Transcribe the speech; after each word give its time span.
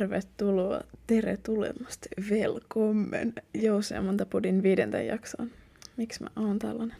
Tervetuloa, 0.00 0.80
tere 1.06 1.36
tulemasta, 1.36 2.08
velkommen 2.30 3.32
Jouseamonta 3.54 4.26
podin 4.26 4.62
viidenten 4.62 5.06
jaksoon. 5.06 5.50
Miksi 5.96 6.22
mä 6.22 6.28
oon 6.36 6.58
tällainen? 6.58 6.96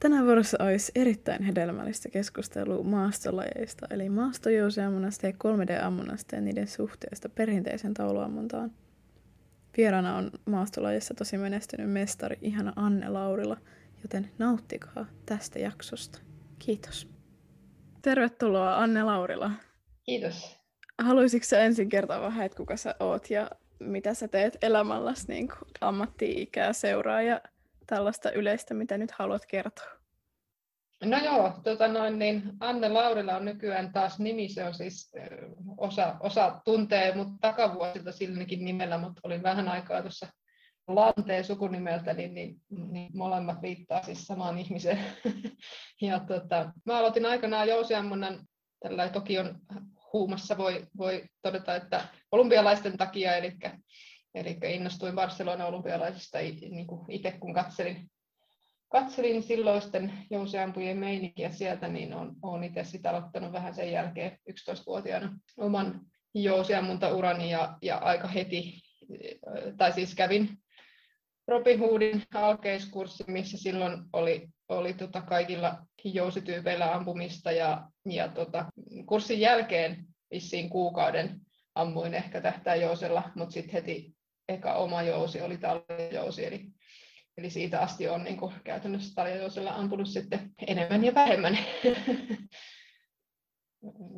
Tänään 0.00 0.24
vuorossa 0.24 0.64
olisi 0.64 0.92
erittäin 0.94 1.42
hedelmällistä 1.42 2.08
keskustelua 2.08 2.82
maastolajeista, 2.82 3.86
eli 3.90 4.08
maastojouseammunasta 4.08 5.26
ja 5.26 5.32
3D-ammunasta 5.32 6.34
ja 6.34 6.40
niiden 6.40 6.68
suhteesta 6.68 7.28
perinteisen 7.28 7.94
tauluammuntaan. 7.94 8.72
Vieraana 9.76 10.16
on 10.16 10.30
maastolajissa 10.46 11.14
tosi 11.14 11.38
menestynyt 11.38 11.90
mestari, 11.90 12.38
ihana 12.40 12.72
Anne 12.76 13.08
Laurila, 13.08 13.56
joten 14.02 14.30
nauttikaa 14.38 15.06
tästä 15.26 15.58
jaksosta. 15.58 16.18
Kiitos. 16.58 17.08
Tervetuloa 18.02 18.76
Anne 18.76 19.02
Laurila. 19.02 19.50
Kiitos. 20.04 20.59
Haluaisitko 21.00 21.44
sä 21.44 21.60
ensin 21.60 21.88
kertoa 21.88 22.20
vähän, 22.20 22.46
että 22.46 22.56
kuka 22.56 22.76
sä 22.76 22.94
oot 23.00 23.30
ja 23.30 23.50
mitä 23.78 24.14
sä 24.14 24.28
teet 24.28 24.58
elämälläsi 24.62 25.24
niin 25.28 25.48
ammatti-ikää 25.80 26.72
seuraa 26.72 27.22
ja 27.22 27.40
tällaista 27.86 28.30
yleistä, 28.30 28.74
mitä 28.74 28.98
nyt 28.98 29.10
haluat 29.10 29.46
kertoa? 29.46 30.00
No 31.04 31.18
joo, 31.18 31.52
tota 31.64 31.88
noin, 31.88 32.18
niin 32.18 32.42
Anne 32.60 32.88
Laurila 32.88 33.36
on 33.36 33.44
nykyään 33.44 33.92
taas 33.92 34.18
nimi, 34.18 34.48
se 34.48 34.64
on 34.64 34.74
siis 34.74 35.12
osa, 35.78 36.16
osa 36.20 36.60
tuntee 36.64 37.14
mut 37.14 37.28
takavuosilta 37.40 38.12
silläkin 38.12 38.64
nimellä, 38.64 38.98
mutta 38.98 39.20
olin 39.24 39.42
vähän 39.42 39.68
aikaa 39.68 40.02
tuossa 40.02 40.26
Lanteen 40.88 41.44
sukunimeltä, 41.44 42.14
niin, 42.14 42.34
niin, 42.34 42.60
niin 42.90 43.10
molemmat 43.16 43.62
viittaa 43.62 44.02
siis 44.02 44.26
samaan 44.26 44.58
ihmiseen. 44.58 44.98
ja 46.02 46.20
tota, 46.20 46.72
mä 46.84 46.98
aloitin 46.98 47.26
aikanaan 47.26 47.68
jousiammunnan 47.68 48.46
tällä 48.82 49.08
Tokion 49.08 49.58
huumassa 50.12 50.58
voi, 50.58 50.86
voi 50.98 51.24
todeta, 51.42 51.76
että 51.76 52.04
olympialaisten 52.32 52.96
takia, 52.96 53.36
eli, 53.36 53.52
eli 54.34 54.58
innostuin 54.74 55.14
Barcelona 55.14 55.66
olympialaisista 55.66 56.38
niin 56.38 56.86
itse 57.08 57.32
kun 57.32 57.54
katselin, 57.54 58.10
katselin 58.88 59.42
silloisten 59.42 60.12
jousiampujen 60.30 60.96
meininkiä 60.96 61.50
sieltä, 61.50 61.88
niin 61.88 62.14
olen 62.42 62.64
itse 62.64 62.84
sitä 62.84 63.10
aloittanut 63.10 63.52
vähän 63.52 63.74
sen 63.74 63.92
jälkeen 63.92 64.38
11-vuotiaana 64.50 65.38
oman 65.56 66.00
jousiammuntaurani 66.34 67.50
ja, 67.50 67.76
ja 67.82 67.96
aika 67.96 68.28
heti, 68.28 68.80
tai 69.76 69.92
siis 69.92 70.14
kävin 70.14 70.58
Robin 71.50 71.78
Hoodin 71.78 72.22
alkeiskurssi, 72.34 73.24
missä 73.26 73.58
silloin 73.58 74.02
oli, 74.12 74.48
oli 74.68 74.94
tota 74.94 75.20
kaikilla 75.20 75.86
jousityypeillä 76.04 76.94
ampumista 76.94 77.52
ja, 77.52 77.86
ja 78.10 78.28
tota, 78.28 78.64
kurssin 79.06 79.40
jälkeen 79.40 80.04
vissiin 80.30 80.70
kuukauden 80.70 81.40
ammuin 81.74 82.14
ehkä 82.14 82.40
tähtää 82.40 82.74
jousella, 82.74 83.22
mutta 83.34 83.52
sitten 83.52 83.72
heti 83.72 84.14
eka 84.48 84.74
oma 84.74 85.02
jousi 85.02 85.40
oli 85.40 85.58
taljajousi, 85.58 86.46
eli, 86.46 86.66
eli 87.38 87.50
siitä 87.50 87.80
asti 87.80 88.08
on 88.08 88.24
niin 88.24 88.38
käytännössä 88.64 89.14
taljajousella 89.14 89.70
ampunut 89.70 90.08
sitten 90.08 90.50
enemmän 90.66 91.04
ja 91.04 91.14
vähemmän. 91.14 91.58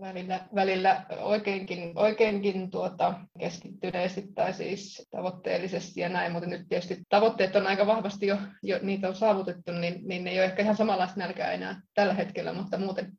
välillä, 0.00 0.40
välillä 0.54 1.06
oikeinkin, 1.20 1.92
oikeinkin 1.98 2.70
tuota, 2.70 3.14
keskittyneesti 3.38 4.24
tai 4.34 4.52
siis 4.52 5.08
tavoitteellisesti 5.10 6.00
ja 6.00 6.08
näin, 6.08 6.32
mutta 6.32 6.48
nyt 6.48 6.68
tietysti 6.68 7.02
tavoitteet 7.08 7.56
on 7.56 7.66
aika 7.66 7.86
vahvasti 7.86 8.26
jo, 8.26 8.38
jo 8.62 8.78
niitä 8.82 9.08
on 9.08 9.14
saavutettu, 9.14 9.72
niin, 9.72 10.08
niin 10.08 10.24
ne 10.24 10.30
ei 10.30 10.38
ole 10.38 10.44
ehkä 10.44 10.62
ihan 10.62 10.76
samanlaista 10.76 11.20
nälkää 11.20 11.52
enää 11.52 11.80
tällä 11.94 12.14
hetkellä, 12.14 12.52
mutta 12.52 12.78
muuten, 12.78 13.12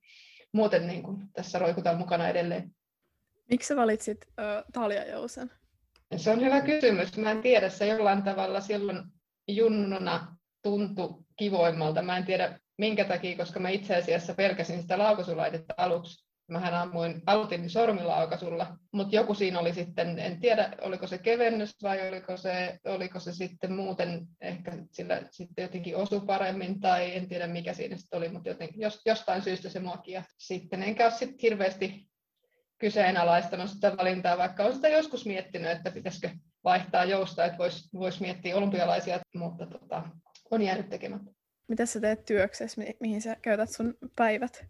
muuten 0.51 0.87
niin 0.87 1.03
kuin 1.03 1.27
tässä 1.33 1.59
roikutaan 1.59 1.97
mukana 1.97 2.29
edelleen. 2.29 2.71
Miksi 3.49 3.75
valitsit 3.75 4.25
äh, 4.39 4.63
Talia 4.73 5.07
Jousen? 5.07 5.51
Se 6.15 6.31
on 6.31 6.41
hyvä 6.41 6.61
kysymys. 6.61 7.17
Mä 7.17 7.31
en 7.31 7.41
tiedä, 7.41 7.69
se 7.69 7.87
jollain 7.87 8.23
tavalla 8.23 8.61
silloin 8.61 9.03
junnuna 9.47 10.35
tuntui 10.61 11.23
kivoimmalta. 11.35 12.01
Mä 12.01 12.17
en 12.17 12.25
tiedä 12.25 12.59
minkä 12.77 13.05
takia, 13.05 13.37
koska 13.37 13.59
mä 13.59 13.69
itse 13.69 13.95
asiassa 13.95 14.33
pelkäsin 14.33 14.81
sitä 14.81 14.97
laukaisulaitetta 14.97 15.73
aluksi 15.77 16.32
mähän 16.53 16.73
ammuin, 16.73 17.21
aloitin 17.25 17.69
sormilaukasulla, 17.69 18.77
mutta 18.91 19.15
joku 19.15 19.33
siinä 19.33 19.59
oli 19.59 19.73
sitten, 19.73 20.19
en 20.19 20.39
tiedä 20.39 20.69
oliko 20.81 21.07
se 21.07 21.17
kevennys 21.17 21.75
vai 21.83 22.07
oliko 22.07 22.37
se, 22.37 22.79
oliko 22.85 23.19
se 23.19 23.33
sitten 23.33 23.73
muuten 23.73 24.27
ehkä 24.41 24.71
sillä 24.91 25.21
sitten 25.31 25.63
jotenkin 25.63 25.95
osu 25.95 26.21
paremmin 26.21 26.79
tai 26.79 27.15
en 27.15 27.27
tiedä 27.27 27.47
mikä 27.47 27.73
siinä 27.73 27.97
sitten 27.97 28.17
oli, 28.17 28.29
mutta 28.29 28.49
joten, 28.49 28.69
jos, 28.75 29.01
jostain 29.05 29.41
syystä 29.41 29.69
se 29.69 29.79
muakia 29.79 30.23
sitten 30.37 30.83
enkä 30.83 31.03
ole 31.03 31.11
sitten 31.11 31.39
hirveästi 31.41 32.07
kyseenalaistanut 32.77 33.69
sitä 33.69 33.97
valintaa, 33.97 34.37
vaikka 34.37 34.63
olen 34.63 34.75
sitä 34.75 34.87
joskus 34.87 35.25
miettinyt, 35.25 35.71
että 35.71 35.91
pitäisikö 35.91 36.29
vaihtaa 36.63 37.05
jousta, 37.05 37.45
että 37.45 37.57
voisi 37.57 37.89
vois 37.93 38.21
miettiä 38.21 38.55
olympialaisia, 38.55 39.19
mutta 39.35 39.65
tota, 39.65 40.03
on 40.51 40.61
jäänyt 40.61 40.89
tekemättä. 40.89 41.31
Mitä 41.67 41.85
sä 41.85 41.99
teet 41.99 42.25
työksessä, 42.25 42.81
mihin 42.99 43.21
sä 43.21 43.35
käytät 43.41 43.69
sun 43.69 43.97
päivät? 44.15 44.65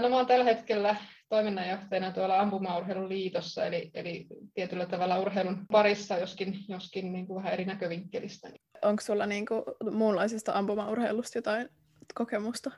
No 0.00 0.08
mä 0.08 0.16
olen 0.16 0.26
tällä 0.26 0.44
hetkellä 0.44 0.96
toiminnanjohtajana 1.28 2.12
tuolla 2.12 2.40
Ampumaurheilun 2.40 3.08
liitossa, 3.08 3.64
eli, 3.64 3.90
eli 3.94 4.26
tietyllä 4.54 4.86
tavalla 4.86 5.18
urheilun 5.18 5.66
parissa, 5.72 6.18
joskin, 6.18 6.54
joskin 6.68 7.12
niin 7.12 7.26
kuin 7.26 7.36
vähän 7.36 7.52
eri 7.52 7.64
näkövinkkelistä. 7.64 8.48
Onko 8.82 9.02
sulla 9.02 9.26
niin 9.26 9.46
kuin 9.46 9.62
muunlaisesta 9.92 10.52
ampumaurheilusta 10.52 11.38
jotain 11.38 11.68
kokemusta? 12.14 12.70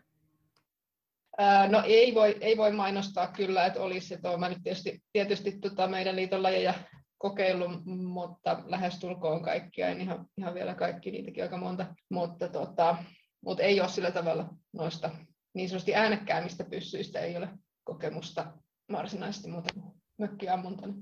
No 1.69 1.83
ei 1.87 2.15
voi, 2.15 2.37
ei 2.41 2.57
voi 2.57 2.73
mainostaa 2.73 3.27
kyllä, 3.27 3.67
että 3.67 3.81
olisi. 3.81 4.15
Että 4.15 4.31
olen 4.31 4.51
nyt 4.51 4.63
tietysti, 4.63 5.03
tietysti 5.13 5.59
tota 5.59 5.87
meidän 5.87 6.17
liiton 6.17 6.43
lajeja 6.43 6.75
kokeillut, 7.19 7.85
mutta 7.87 8.63
lähestulkoon 8.67 9.43
kaikkia, 9.43 9.89
en 9.89 10.01
ihan, 10.01 10.27
ihan 10.39 10.55
vielä 10.55 10.75
kaikki, 10.75 11.11
niitäkin 11.11 11.43
aika 11.43 11.57
monta, 11.57 11.95
mutta, 12.11 12.49
tota, 12.49 12.97
mutta 13.45 13.63
ei 13.63 13.81
ole 13.81 13.89
sillä 13.89 14.11
tavalla 14.11 14.49
noista 14.73 15.11
niin 15.55 15.69
sanotusti 15.69 15.95
äänekkäämistä 15.95 16.65
pyssyistä 16.65 17.21
ei 17.21 17.37
ole 17.37 17.49
kokemusta 17.85 18.53
varsinaisesti 18.93 19.49
muuta 19.49 19.75
kuin 19.75 19.95
mökkiammuntana. 20.19 20.93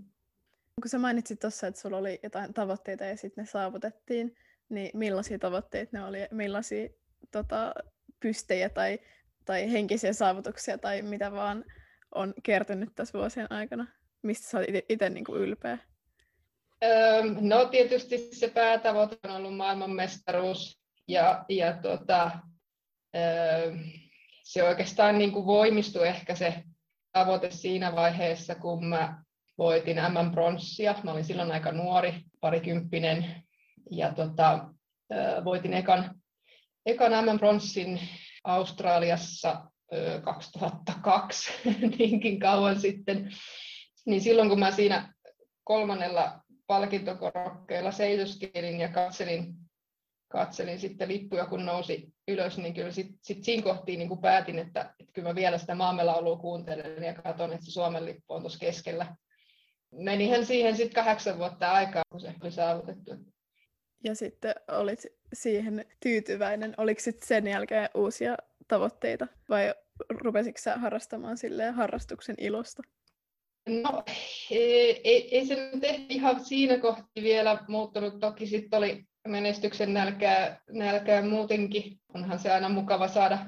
Kun 0.82 0.88
sä 0.88 0.98
mainitsit 0.98 1.40
tuossa, 1.40 1.66
että 1.66 1.80
sulla 1.80 1.96
oli 1.96 2.20
jotain 2.22 2.54
tavoitteita 2.54 3.04
ja 3.04 3.16
sitten 3.16 3.42
ne 3.42 3.50
saavutettiin, 3.50 4.36
niin 4.68 4.90
millaisia 4.94 5.38
tavoitteita 5.38 5.98
ne 5.98 6.04
oli, 6.04 6.18
millaisia 6.30 6.88
tota, 7.30 7.74
pystejä 8.20 8.68
tai, 8.68 8.98
tai 9.44 9.72
henkisiä 9.72 10.12
saavutuksia 10.12 10.78
tai 10.78 11.02
mitä 11.02 11.32
vaan 11.32 11.64
on 12.14 12.34
kertynyt 12.42 12.94
tässä 12.94 13.18
vuosien 13.18 13.52
aikana? 13.52 13.86
Mistä 14.22 14.48
sä 14.48 14.58
olet 14.58 14.84
itse 14.88 15.10
niin 15.10 15.24
ylpeä? 15.32 15.78
Öö, 16.84 17.22
no 17.40 17.64
tietysti 17.64 18.18
se 18.18 18.48
päätavoite 18.48 19.16
on 19.24 19.36
ollut 19.36 19.56
maailmanmestaruus 19.56 20.80
ja, 21.08 21.44
ja 21.48 21.76
tota, 21.82 22.30
öö, 23.16 23.76
se 24.44 24.62
oikeastaan 24.62 25.18
niin 25.18 25.32
kuin 25.32 25.46
voimistui 25.46 26.08
ehkä 26.08 26.34
se 26.34 26.64
tavoite 27.12 27.50
siinä 27.50 27.96
vaiheessa, 27.96 28.54
kun 28.54 28.86
mä 28.86 29.22
voitin 29.58 29.96
M-pronssia. 29.96 30.94
Mä 31.02 31.12
olin 31.12 31.24
silloin 31.24 31.52
aika 31.52 31.72
nuori, 31.72 32.14
parikymppinen, 32.40 33.42
ja 33.90 34.14
tota, 34.14 34.68
voitin 35.44 35.74
ekan, 35.74 36.20
ekan 36.86 37.12
M-pronssin 37.12 38.00
Australiassa 38.44 39.70
2002, 40.24 41.52
niinkin 41.98 42.40
kauan 42.40 42.80
sitten. 42.80 43.30
Niin 44.06 44.20
silloin 44.20 44.48
kun 44.48 44.58
mä 44.58 44.70
siinä 44.70 45.14
kolmannella 45.64 46.40
palkintokorokkeella 46.66 47.92
seisoskelin 47.92 48.80
ja 48.80 48.88
katselin 48.88 49.54
katselin 50.30 50.80
sitten 50.80 51.08
lippuja, 51.08 51.46
kun 51.46 51.66
nousi 51.66 52.14
ylös, 52.28 52.58
niin 52.58 52.74
kyllä 52.74 52.90
sitten 52.92 53.18
sit 53.22 53.44
siinä 53.44 53.62
kohtiin 53.62 53.98
niin 53.98 54.08
kuin 54.08 54.20
päätin, 54.20 54.58
että, 54.58 54.94
että 55.00 55.12
kyllä 55.12 55.28
mä 55.28 55.34
vielä 55.34 55.58
sitä 55.58 55.74
maamelaulua 55.74 56.36
kuuntelen 56.36 57.02
ja 57.02 57.14
katson, 57.14 57.52
että 57.52 57.66
se 57.66 57.70
Suomen 57.70 58.04
lippu 58.04 58.34
on 58.34 58.40
tuossa 58.40 58.58
keskellä. 58.58 59.16
Menihän 59.92 60.46
siihen 60.46 60.76
sitten 60.76 61.04
kahdeksan 61.04 61.38
vuotta 61.38 61.72
aikaa, 61.72 62.02
kun 62.10 62.20
se 62.20 62.34
oli 62.42 62.52
saavutettu. 62.52 63.10
Ja 64.04 64.14
sitten 64.14 64.54
olit 64.68 65.06
siihen 65.32 65.84
tyytyväinen. 66.02 66.74
Oliko 66.76 67.00
sitten 67.00 67.28
sen 67.28 67.46
jälkeen 67.46 67.88
uusia 67.94 68.36
tavoitteita 68.68 69.26
vai 69.48 69.74
rupesitko 70.08 70.60
sä 70.60 70.76
harrastamaan 70.76 71.38
silleen 71.38 71.74
harrastuksen 71.74 72.36
ilosta? 72.38 72.82
No 73.68 74.02
ei, 74.50 75.00
ei, 75.04 75.36
ei 75.36 75.46
se 75.46 75.54
nyt 75.54 76.10
ihan 76.10 76.44
siinä 76.44 76.78
kohti 76.78 77.22
vielä 77.22 77.64
muuttunut. 77.68 78.20
Toki 78.20 78.46
sitten 78.46 78.78
oli 78.78 79.04
menestyksen 79.28 79.94
nälkää, 79.94 80.60
nälkää 80.70 81.22
muutenkin. 81.22 82.00
Onhan 82.14 82.38
se 82.38 82.52
aina 82.52 82.68
mukava 82.68 83.08
saada, 83.08 83.38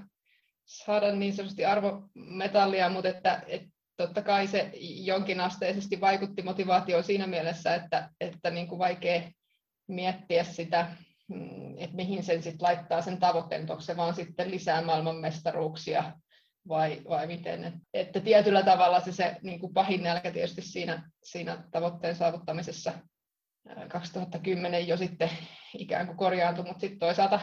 saada 0.64 1.12
niin 1.12 1.36
sanotusti 1.36 1.64
arvometallia, 1.64 2.88
mutta 2.88 3.08
että, 3.08 3.42
että 3.46 3.68
totta 3.96 4.22
kai 4.22 4.46
se 4.46 4.70
jonkinasteisesti 5.04 6.00
vaikutti 6.00 6.42
motivaatioon 6.42 7.04
siinä 7.04 7.26
mielessä, 7.26 7.74
että, 7.74 8.10
että 8.20 8.50
niin 8.50 8.68
kuin 8.68 8.78
vaikea 8.78 9.22
miettiä 9.88 10.44
sitä, 10.44 10.96
mm, 11.28 11.78
että 11.78 11.96
mihin 11.96 12.22
sen 12.22 12.42
sit 12.42 12.62
laittaa 12.62 13.02
sen 13.02 13.18
tavoitteen, 13.18 13.70
onko 13.70 13.80
se 13.80 13.96
vaan 13.96 14.14
sitten 14.14 14.50
lisää 14.50 14.82
maailmanmestaruuksia 14.82 16.12
vai, 16.68 17.02
vai 17.08 17.26
miten. 17.26 17.80
Että 17.94 18.20
tietyllä 18.20 18.62
tavalla 18.62 19.00
se, 19.00 19.12
se 19.12 19.36
niin 19.42 19.60
kuin 19.60 19.74
pahin 19.74 20.02
nälkä 20.02 20.30
tietysti 20.30 20.62
siinä, 20.62 21.10
siinä 21.22 21.64
tavoitteen 21.70 22.16
saavuttamisessa 22.16 22.92
2010 23.88 24.88
jo 24.88 24.96
sitten 24.96 25.30
ikään 25.78 26.06
kuin 26.06 26.16
korjaantui, 26.16 26.64
mutta 26.64 26.80
sitten 26.80 26.98
toisaalta 26.98 27.40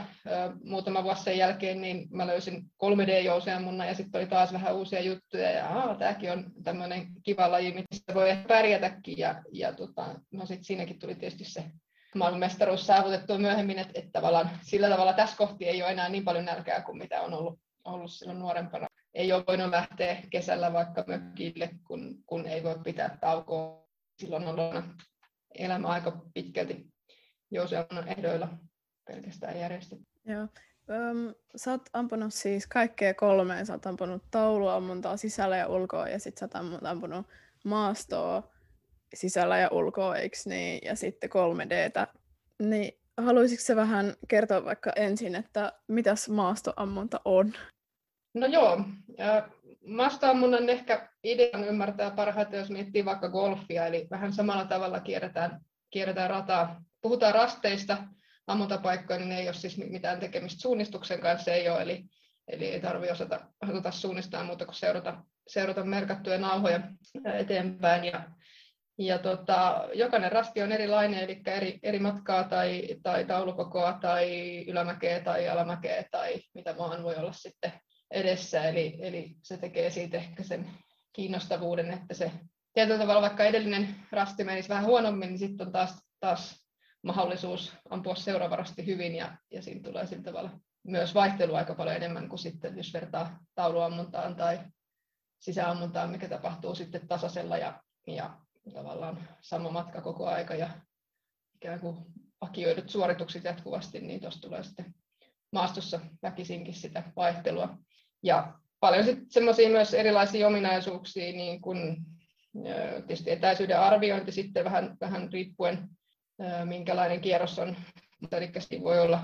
muutama 0.64 1.04
vuosi 1.04 1.24
sen 1.24 1.38
jälkeen 1.38 1.82
niin 1.82 2.08
mä 2.12 2.28
löysin 2.28 2.64
3D-jouseammunnan 2.84 3.88
ja 3.88 3.96
sitten 3.96 4.20
oli 4.20 4.28
taas 4.28 4.54
vähän 4.54 4.76
uusia 4.76 5.02
juttuja 5.02 5.52
ja 5.52 5.96
tämäkin 6.00 6.32
on 6.32 6.52
tämmöinen 6.64 7.08
kiva 7.24 7.52
laji, 7.52 7.86
mistä 7.92 8.14
voi 8.14 8.30
pärjätäkin 8.48 9.18
ja, 9.18 9.44
ja 9.52 9.74
tota, 9.74 10.16
no 10.32 10.46
sitten 10.46 10.64
siinäkin 10.64 11.00
tuli 11.00 11.16
tietysti 11.16 11.46
se 11.46 11.64
maailmanmestaruus 12.16 12.88
saavutettua 12.88 13.38
myöhemmin, 13.38 13.80
että, 13.80 14.00
että 14.00 14.12
tavallaan 14.12 14.50
sillä 14.62 14.90
tavalla 14.90 15.14
tässä 15.14 15.38
kohti 15.38 15.66
ei 15.66 15.84
ole 15.84 15.92
enää 15.92 16.10
niin 16.10 16.26
paljon 16.26 16.46
nälkää 16.46 16.82
kuin 16.82 16.98
mitä 16.98 17.22
on 17.22 17.34
ollut, 17.34 17.60
ollut 17.86 18.12
silloin 18.12 18.40
nuorempana. 18.40 18.88
Ei 19.14 19.34
ole 19.34 19.44
voinut 19.48 19.70
lähteä 19.70 20.18
kesällä 20.30 20.74
vaikka 20.74 21.04
mökille, 21.08 21.70
kun, 21.88 22.24
kun 22.26 22.46
ei 22.46 22.64
voi 22.64 22.80
pitää 22.84 23.18
taukoa. 23.22 23.90
Silloin 24.18 24.48
on 24.48 24.96
elämä 25.56 25.88
aika 25.88 26.26
pitkälti 26.34 26.88
jousiammunnan 27.52 28.08
ehdoilla 28.08 28.50
pelkästään 29.08 29.60
järjestetty. 29.60 30.06
Joo. 30.26 30.48
Öm, 30.90 31.34
sä 31.56 31.72
oot 31.72 31.90
ampunut 31.94 32.34
siis 32.34 32.68
kaikkea 32.68 33.14
kolmeen. 33.14 33.66
Sä 33.66 33.74
oot 33.74 33.86
ampunut 33.86 34.24
tauluammuntaa 34.32 35.18
sisällä 35.18 35.58
ja 35.58 35.68
ulkoa 35.68 36.10
ja 36.10 36.20
sitten 36.20 36.40
sä 36.52 36.60
oot 36.60 36.86
ampunut 36.86 37.28
maastoa 37.64 38.52
sisällä 39.14 39.58
ja 39.58 39.70
ulkoa, 39.72 40.16
eikö 40.16 40.38
niin? 40.46 40.80
Ja 40.86 40.96
sitten 40.96 41.30
3Dtä. 41.30 42.08
Niin 42.60 43.00
haluaisitko 43.18 43.64
se 43.64 43.76
vähän 43.76 44.14
kertoa 44.28 44.66
vaikka 44.66 44.92
ensin, 44.96 45.36
että 45.36 45.74
mitäs 45.88 46.30
maastoammunta 46.30 47.22
on? 47.26 47.54
No 48.34 48.48
joo, 48.48 48.82
maastoammunnan 49.86 50.70
ehkä 50.70 51.09
idean 51.24 51.64
ymmärtää 51.64 52.12
parhaiten, 52.12 52.60
jos 52.60 52.70
miettii 52.70 53.06
vaikka 53.06 53.30
golfia, 53.30 53.86
eli 53.86 54.08
vähän 54.12 54.34
samalla 54.34 54.66
tavalla 54.66 55.00
kierretään, 55.00 55.60
kierretään 55.90 56.30
rataa. 56.30 56.82
Puhutaan 57.02 57.34
rasteista, 57.34 57.98
ammuntapaikkoja, 58.48 59.20
niin 59.20 59.32
ei 59.32 59.48
ole 59.48 59.54
siis 59.54 59.78
mitään 59.78 60.20
tekemistä 60.20 60.62
suunnistuksen 60.62 61.22
kanssa, 61.22 61.52
ei 61.52 61.70
ole, 61.70 61.82
eli, 61.82 62.04
eli 62.48 62.66
ei 62.66 62.82
tarvitse 62.82 63.14
osata, 63.14 63.40
osata 63.70 63.92
suunnistaa 63.92 64.44
muuta 64.44 64.66
kuin 64.66 64.76
seurata, 64.76 65.24
seurata 65.48 65.84
merkattuja 65.84 66.38
nauhoja 66.38 66.80
eteenpäin. 67.34 68.04
Ja, 68.04 68.24
ja 68.98 69.18
tota, 69.18 69.88
jokainen 69.94 70.32
rasti 70.32 70.62
on 70.62 70.72
erilainen, 70.72 71.20
eli 71.20 71.42
eri, 71.46 71.80
eri 71.84 72.00
matkaa 72.00 72.44
tai, 72.44 72.88
tai 73.04 73.26
taulukokoa 73.26 73.98
tai 74.02 74.62
ylämäkeä 74.68 75.20
tai 75.20 75.50
alamäkeä 75.50 76.04
tai 76.12 76.36
mitä 76.54 76.78
vaan 76.78 77.04
voi 77.04 77.16
olla 77.16 77.34
sitten 77.34 77.74
edessä, 78.12 78.64
eli, 78.64 78.98
eli 79.00 79.36
se 79.44 79.58
tekee 79.58 79.90
siitä 79.90 80.18
ehkä 80.18 80.44
sen 80.44 80.70
kiinnostavuuden, 81.14 81.92
että 81.92 82.14
se 82.14 82.32
tietyllä 82.74 83.00
tavalla 83.00 83.22
vaikka 83.22 83.44
edellinen 83.44 83.96
rasti 84.12 84.44
menisi 84.44 84.70
vähän 84.70 84.86
huonommin, 84.86 85.30
niin 85.30 85.40
sitten 85.40 85.68
on 85.68 85.74
taas, 85.74 86.04
taas 86.20 86.66
mahdollisuus 87.04 87.74
ampua 87.90 88.16
seuraava 88.16 88.56
rasti 88.56 88.86
hyvin 88.86 89.16
ja, 89.16 89.38
ja 89.52 89.62
siinä 89.62 89.82
tulee 89.84 90.08
sillä 90.08 90.24
tavalla 90.24 90.60
myös 90.84 91.16
vaihtelua 91.16 91.58
aika 91.58 91.76
paljon 91.76 91.96
enemmän 91.96 92.30
kuin 92.30 92.40
sitten, 92.40 92.78
jos 92.78 92.94
vertaa 92.94 93.40
tauluammuntaan 93.56 94.36
tai 94.36 94.60
sisäammuntaan, 95.40 96.10
mikä 96.10 96.30
tapahtuu 96.30 96.76
sitten 96.76 97.08
tasaisella 97.08 97.58
ja, 97.58 97.84
ja 98.08 98.38
tavallaan 98.74 99.28
sama 99.42 99.72
matka 99.72 100.02
koko 100.02 100.28
aika 100.28 100.56
ja 100.56 100.70
ikään 101.56 101.80
kuin 101.80 101.98
vakioidut 102.42 102.90
suoritukset 102.90 103.44
jatkuvasti, 103.44 104.00
niin 104.00 104.22
tuossa 104.22 104.42
tulee 104.42 104.64
sitten 104.64 104.96
maastossa 105.52 106.00
väkisinkin 106.22 106.74
sitä 106.74 107.04
vaihtelua. 107.16 107.78
Ja 108.24 108.60
paljon 108.80 109.06
sitten 109.06 109.26
semmoisia 109.30 109.70
myös 109.70 109.94
erilaisia 109.94 110.48
ominaisuuksia, 110.48 111.34
niin 111.34 111.62
kuin 111.62 111.98
tietysti 113.08 113.32
etäisyyden 113.32 113.80
arviointi 113.80 114.32
sitten 114.32 114.66
vähän, 114.66 114.98
vähän 115.02 115.30
riippuen, 115.34 115.90
minkälainen 116.66 117.22
kierros 117.22 117.60
on. 117.60 117.76
Eli 118.32 118.52
voi 118.84 119.00
olla 119.00 119.20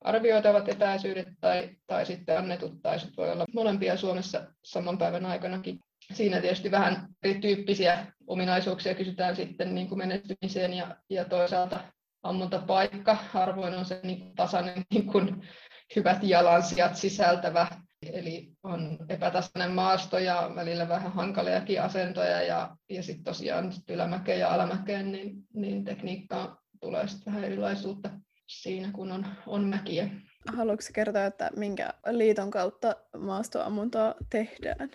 arvioitavat 0.00 0.68
etäisyydet 0.68 1.28
tai, 1.40 1.70
tai 1.86 2.06
sitten 2.06 2.38
annetut, 2.38 2.82
tai 2.82 3.00
sitten 3.00 3.16
voi 3.16 3.32
olla 3.32 3.44
molempia 3.54 3.96
Suomessa 3.96 4.46
saman 4.64 4.98
päivän 4.98 5.26
aikanakin. 5.26 5.78
Siinä 6.12 6.40
tietysti 6.40 6.70
vähän 6.70 7.08
erityyppisiä 7.22 8.06
ominaisuuksia 8.26 8.94
kysytään 8.94 9.36
sitten 9.36 9.74
niin 9.74 9.88
kuin 9.88 9.98
menestymiseen 9.98 10.74
ja, 10.74 10.96
ja 11.10 11.24
toisaalta 11.24 11.80
ammuntapaikka. 12.22 13.14
Harvoin 13.14 13.74
on 13.74 13.84
se 13.84 14.00
niin 14.02 14.34
tasainen 14.34 14.82
niin 14.90 15.06
kuin 15.06 15.48
hyvät 15.96 16.18
jalansijat 16.22 16.96
sisältävä 16.96 17.66
Eli 18.02 18.52
on 18.62 18.98
epätasainen 19.08 19.74
maasto 19.74 20.18
ja 20.18 20.52
välillä 20.54 20.88
vähän 20.88 21.12
hankaliakin 21.12 21.82
asentoja 21.82 22.42
ja, 22.42 22.76
ja 22.90 23.02
sitten 23.02 23.24
tosiaan 23.24 23.72
ylämäkeen 23.88 24.40
ja 24.40 24.54
alamäkeen, 24.54 25.12
niin, 25.12 25.34
niin 25.54 25.84
tekniikkaa 25.84 26.62
tulee 26.80 27.08
sitten 27.08 27.32
vähän 27.32 27.44
erilaisuutta 27.44 28.10
siinä, 28.46 28.90
kun 28.92 29.12
on, 29.12 29.26
on 29.46 29.64
mäkiä. 29.64 30.10
Haluatko 30.56 30.84
kertoa, 30.92 31.24
että 31.24 31.50
minkä 31.56 31.94
liiton 32.10 32.50
kautta 32.50 32.96
maastoammuntaa 33.18 34.14
tehdään? 34.30 34.90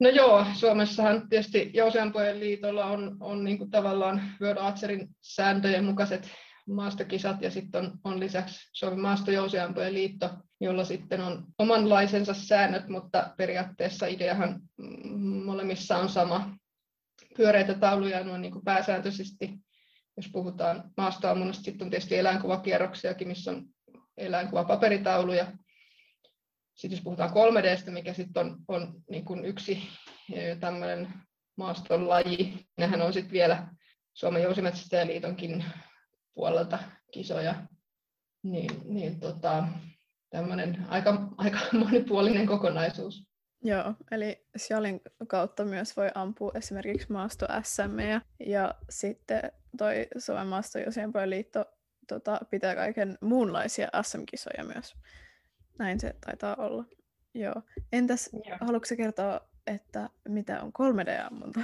No 0.00 0.08
joo, 0.08 0.46
Suomessahan 0.54 1.28
tietysti 1.28 1.70
Jousiampojen 1.74 2.40
liitolla 2.40 2.84
on, 2.84 3.16
on 3.20 3.44
niin 3.44 3.58
kuin 3.58 3.70
tavallaan 3.70 4.22
World 4.40 4.58
Archerin 4.58 5.08
sääntöjen 5.20 5.84
mukaiset 5.84 6.30
maastokisat 6.66 7.42
ja 7.42 7.50
sitten 7.50 7.84
on, 7.84 7.98
on 8.04 8.20
lisäksi 8.20 8.70
Suomen 8.72 9.00
maastojousiampojen 9.00 9.94
liitto, 9.94 10.30
jolla 10.60 10.84
sitten 10.84 11.20
on 11.20 11.44
omanlaisensa 11.58 12.34
säännöt, 12.34 12.88
mutta 12.88 13.34
periaatteessa 13.36 14.06
ideahan 14.06 14.60
molemmissa 15.44 15.96
on 15.96 16.08
sama. 16.08 16.56
Pyöreitä 17.36 17.74
tauluja 17.74 18.20
on 18.20 18.42
niin 18.42 18.52
kuin 18.52 18.64
pääsääntöisesti, 18.64 19.54
jos 20.16 20.28
puhutaan 20.32 20.90
maastoammunnasta, 20.96 21.64
sitten 21.64 21.84
on 21.84 21.90
tietysti 21.90 22.18
eläinkuvakierroksiakin, 22.18 23.28
missä 23.28 23.50
on 23.50 23.66
eläinkuvapaperitauluja. 24.16 25.52
Sitten 26.74 26.96
jos 26.96 27.04
puhutaan 27.04 27.30
3Dstä, 27.30 27.90
mikä 27.90 28.12
sitten 28.12 28.46
on, 28.46 28.56
on 28.68 29.02
niin 29.10 29.24
kuin 29.24 29.44
yksi 29.44 29.82
tämmöinen 30.60 31.12
maaston 31.56 32.08
laji, 32.08 32.66
nehän 32.78 33.02
on 33.02 33.12
sitten 33.12 33.32
vielä 33.32 33.68
Suomen 34.14 34.42
Jousimetsästäjäliitonkin 34.42 35.64
puolelta 36.34 36.78
kisoja, 37.12 37.54
niin, 38.42 38.70
niin 38.84 39.20
tota, 39.20 39.68
tämmöinen 40.30 40.86
aika, 40.88 41.28
aika 41.36 41.58
monipuolinen 41.84 42.46
kokonaisuus. 42.46 43.34
Joo, 43.62 43.94
eli 44.10 44.46
Sjalin 44.56 45.00
kautta 45.28 45.64
myös 45.64 45.96
voi 45.96 46.10
ampua 46.14 46.52
esimerkiksi 46.54 47.12
maasto 47.12 47.46
SM 47.62 48.00
ja, 48.00 48.20
ja 48.46 48.74
sitten 48.90 49.52
toi 49.78 50.06
Suomen 50.18 50.46
maasto 50.46 50.78
liitto 51.24 51.64
tota, 52.08 52.40
pitää 52.50 52.74
kaiken 52.74 53.18
muunlaisia 53.20 53.88
SM-kisoja 54.02 54.64
myös. 54.64 54.94
Näin 55.78 56.00
se 56.00 56.14
taitaa 56.26 56.54
olla. 56.54 56.84
Joo. 57.34 57.62
Entäs, 57.92 58.30
Joo. 58.32 58.58
haluatko 58.60 58.96
kertoa, 58.96 59.40
että 59.66 60.10
mitä 60.28 60.62
on 60.62 60.72
3D-ammunta? 60.72 61.60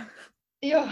Joo, 0.63 0.89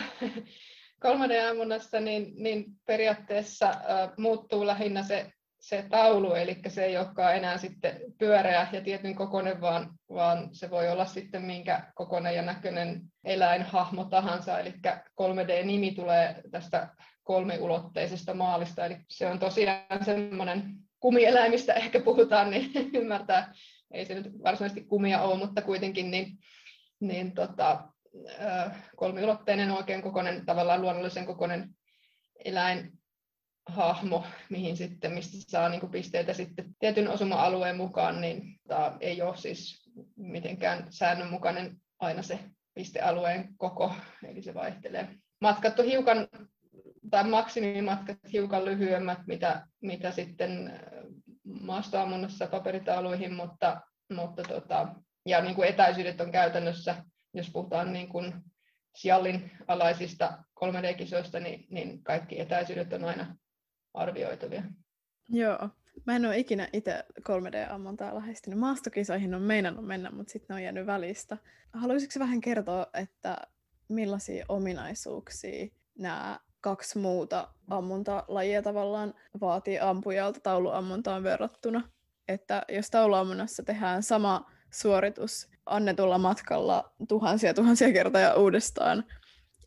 3D-ammunnassa 1.04 2.00
niin, 2.00 2.32
niin 2.36 2.64
periaatteessa 2.86 3.68
äh, 3.68 4.10
muuttuu 4.16 4.66
lähinnä 4.66 5.02
se, 5.02 5.32
se 5.58 5.84
taulu, 5.90 6.34
eli 6.34 6.58
se 6.68 6.84
ei 6.84 6.96
olekaan 6.96 7.36
enää 7.36 7.58
sitten 7.58 8.00
pyöreä 8.18 8.66
ja 8.72 8.80
tietyn 8.80 9.14
kokoinen, 9.14 9.60
vaan, 9.60 9.90
vaan 10.08 10.48
se 10.52 10.70
voi 10.70 10.88
olla 10.88 11.04
sitten 11.04 11.42
minkä 11.42 11.92
kokoinen 11.94 12.34
ja 12.34 12.42
näköinen 12.42 13.02
eläinhahmo 13.24 14.04
tahansa, 14.04 14.58
eli 14.58 14.74
3D-nimi 15.20 15.94
tulee 15.94 16.42
tästä 16.50 16.88
kolmiulotteisesta 17.22 18.34
maalista, 18.34 18.86
eli 18.86 18.96
se 19.08 19.26
on 19.26 19.38
tosiaan 19.38 20.04
semmoinen 20.04 20.74
kumieläimistä 21.00 21.74
ehkä 21.82 22.00
puhutaan, 22.00 22.50
niin 22.50 22.70
ymmärtää, 22.94 23.54
ei 23.90 24.04
se 24.04 24.14
nyt 24.14 24.32
varsinaisesti 24.44 24.84
kumia 24.84 25.22
ole, 25.22 25.38
mutta 25.38 25.62
kuitenkin 25.62 26.10
niin, 26.10 26.38
niin 27.00 27.32
tota, 27.34 27.88
kolmiulotteinen 28.96 29.70
oikein 29.70 30.02
kokoinen, 30.02 30.46
tavallaan 30.46 30.82
luonnollisen 30.82 31.26
kokoinen 31.26 31.68
eläinhahmo, 32.44 34.24
mihin 34.50 34.76
sitten, 34.76 35.12
mistä 35.12 35.36
saa 35.50 35.68
niin 35.68 35.80
kuin 35.80 35.92
pisteitä 35.92 36.32
sitten 36.32 36.74
tietyn 36.78 37.08
osuma-alueen 37.08 37.76
mukaan, 37.76 38.20
niin 38.20 38.60
tämä 38.68 38.96
ei 39.00 39.22
ole 39.22 39.36
siis 39.36 39.90
mitenkään 40.16 40.86
säännönmukainen 40.90 41.76
aina 41.98 42.22
se 42.22 42.38
pistealueen 42.74 43.48
koko, 43.56 43.94
eli 44.28 44.42
se 44.42 44.54
vaihtelee. 44.54 45.08
Matkat 45.40 45.78
on 45.78 45.86
hiukan, 45.86 46.28
tai 47.10 47.24
maksimimatkat 47.24 48.18
hiukan 48.32 48.64
lyhyemmät, 48.64 49.18
mitä, 49.26 49.66
mitä 49.80 50.10
sitten 50.10 50.80
maastoammunnassa 51.60 52.46
paperitauluihin, 52.46 53.34
mutta, 53.34 53.80
mutta 54.14 54.42
tota, 54.42 54.88
ja 55.26 55.40
niin 55.40 55.54
kuin 55.54 55.68
etäisyydet 55.68 56.20
on 56.20 56.32
käytännössä 56.32 57.04
jos 57.34 57.50
puhutaan 57.50 57.92
niin 57.92 58.08
kuin 58.08 58.34
Sjallin 58.96 59.50
alaisista 59.68 60.44
3D-kisoista, 60.64 61.40
niin, 61.40 61.66
niin 61.70 62.02
kaikki 62.02 62.40
etäisyydet 62.40 62.92
on 62.92 63.04
aina 63.04 63.36
arvioitavia. 63.94 64.62
Joo. 65.28 65.68
Mä 66.06 66.16
en 66.16 66.26
ole 66.26 66.38
ikinä 66.38 66.68
itse 66.72 67.04
3D-ammuntaa 67.20 68.14
lähestynyt. 68.14 68.58
Maastokisoihin 68.58 69.34
on 69.34 69.42
meinannut 69.42 69.86
mennä, 69.86 70.10
mutta 70.10 70.32
sitten 70.32 70.46
ne 70.48 70.54
on 70.54 70.62
jäänyt 70.62 70.86
välistä. 70.86 71.36
Haluaisitko 71.72 72.20
vähän 72.20 72.40
kertoa, 72.40 72.86
että 72.94 73.36
millaisia 73.88 74.44
ominaisuuksia 74.48 75.66
nämä 75.98 76.40
kaksi 76.60 76.98
muuta 76.98 77.48
ammuntalajia 77.70 78.62
tavallaan 78.62 79.14
vaatii 79.40 79.78
ampujalta 79.78 80.40
tauluammuntaan 80.40 81.22
verrattuna? 81.22 81.90
Että 82.28 82.62
jos 82.68 82.90
tauluammunnassa 82.90 83.62
tehdään 83.62 84.02
sama 84.02 84.50
suoritus 84.70 85.50
annetulla 85.68 86.18
matkalla 86.18 86.92
tuhansia 87.08 87.54
tuhansia 87.54 87.92
kertoja 87.92 88.34
uudestaan 88.34 89.04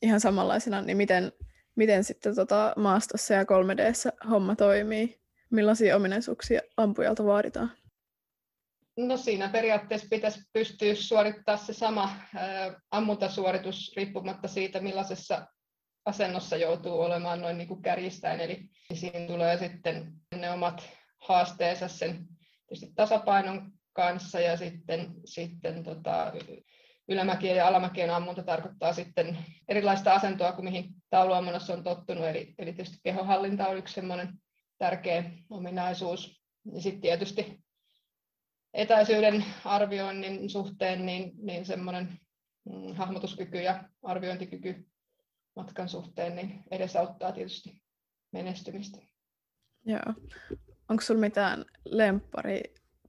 ihan 0.01 0.19
samanlaisena, 0.19 0.81
niin 0.81 0.97
miten, 0.97 1.31
miten 1.75 2.03
sitten 2.03 2.35
tota 2.35 2.73
maastossa 2.77 3.33
ja 3.33 3.45
3 3.45 3.77
d 3.77 3.91
homma 4.29 4.55
toimii? 4.55 5.21
Millaisia 5.49 5.95
ominaisuuksia 5.95 6.61
ampujalta 6.77 7.25
vaaditaan? 7.25 7.71
No 8.97 9.17
siinä 9.17 9.49
periaatteessa 9.49 10.07
pitäisi 10.09 10.41
pystyä 10.53 10.95
suorittamaan 10.95 11.65
se 11.65 11.73
sama 11.73 12.09
ammuntasuoritus 12.91 13.93
riippumatta 13.95 14.47
siitä, 14.47 14.79
millaisessa 14.79 15.47
asennossa 16.05 16.57
joutuu 16.57 17.01
olemaan 17.01 17.41
noin 17.41 17.57
niin 17.57 17.67
kuin 17.67 17.81
kärjistäen. 17.81 18.39
Eli 18.39 18.69
siinä 18.93 19.27
tulee 19.27 19.57
sitten 19.57 20.13
ne 20.35 20.51
omat 20.51 20.89
haasteensa 21.17 21.87
sen 21.87 22.27
tasapainon 22.95 23.71
kanssa 23.93 24.39
ja 24.39 24.57
sitten, 24.57 25.13
sitten 25.25 25.83
tota, 25.83 26.33
ylämäkien 27.07 27.57
ja 27.57 27.67
alamäkien 27.67 28.09
ammunta 28.09 28.43
tarkoittaa 28.43 28.93
sitten 28.93 29.37
erilaista 29.67 30.13
asentoa 30.13 30.51
kuin 30.51 30.65
mihin 30.65 30.95
tauluammunnassa 31.09 31.73
on 31.73 31.83
tottunut, 31.83 32.25
eli, 32.25 32.53
eli 32.57 32.73
tietysti 32.73 32.97
kehohallinta 33.03 33.67
on 33.67 33.77
yksi 33.77 33.93
semmoinen 33.93 34.33
tärkeä 34.77 35.23
ominaisuus. 35.49 36.41
Ja 36.73 36.81
sitten 36.81 37.01
tietysti 37.01 37.59
etäisyyden 38.73 39.45
arvioinnin 39.65 40.49
suhteen 40.49 41.05
niin, 41.05 41.31
niin 41.37 41.65
semmoinen 41.65 42.19
mm, 42.65 42.95
hahmotuskyky 42.95 43.61
ja 43.61 43.83
arviointikyky 44.03 44.87
matkan 45.55 45.89
suhteen 45.89 46.35
niin 46.35 46.63
edesauttaa 46.71 47.31
tietysti 47.31 47.81
menestymistä. 48.31 48.97
Joo. 49.85 50.13
Onko 50.89 51.01
sinulla 51.01 51.25
mitään 51.25 51.65
lemppari 51.85 52.61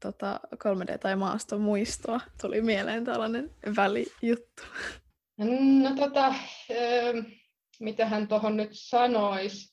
tota, 0.03 0.41
3D- 0.55 0.99
tai 0.99 1.17
maastomuistoa? 1.17 2.21
Tuli 2.41 2.61
mieleen 2.61 3.05
tällainen 3.05 3.51
välijuttu. 3.77 4.63
No 5.83 5.97
tota, 5.97 6.35
mitä 7.81 8.07
hän 8.07 8.29
tuohon 8.29 8.57
nyt 8.57 8.71
sanoisi? 8.73 9.73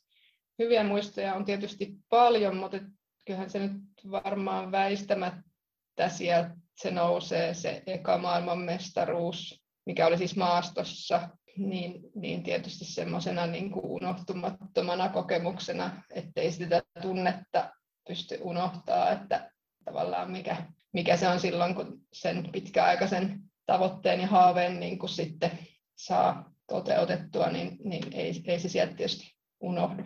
Hyviä 0.59 0.83
muistoja 0.83 1.33
on 1.33 1.45
tietysti 1.45 1.95
paljon, 2.09 2.57
mutta 2.57 2.77
kyllähän 3.25 3.49
se 3.49 3.59
nyt 3.59 3.81
varmaan 4.11 4.71
väistämättä 4.71 6.09
sieltä 6.09 6.55
se 6.75 6.91
nousee, 6.91 7.53
se 7.53 7.83
eka 7.87 8.17
maailmanmestaruus, 8.17 9.63
mikä 9.85 10.07
oli 10.07 10.17
siis 10.17 10.35
maastossa, 10.35 11.29
niin, 11.57 12.01
niin 12.15 12.43
tietysti 12.43 12.85
semmoisena 12.85 13.47
niin 13.47 13.71
unohtumattomana 13.83 15.09
kokemuksena, 15.09 16.03
ettei 16.13 16.51
sitä 16.51 16.81
tunnetta 17.01 17.69
pysty 18.07 18.37
unohtaa, 18.41 19.11
että 19.11 19.51
tavallaan 19.85 20.31
mikä, 20.31 20.57
mikä 20.93 21.17
se 21.17 21.27
on 21.27 21.39
silloin, 21.39 21.75
kun 21.75 22.01
sen 22.13 22.49
pitkäaikaisen 22.51 23.39
tavoitteen 23.65 24.21
ja 24.21 24.27
haaveen 24.27 24.79
niin 24.79 24.99
kuin 24.99 25.09
sitten 25.09 25.51
saa 25.95 26.51
toteutettua, 26.67 27.47
niin, 27.47 27.77
niin 27.83 28.13
ei, 28.13 28.43
ei 28.45 28.59
se 28.59 28.69
sieltä 28.69 28.93
tietysti 28.93 29.35
unohdu. 29.59 30.03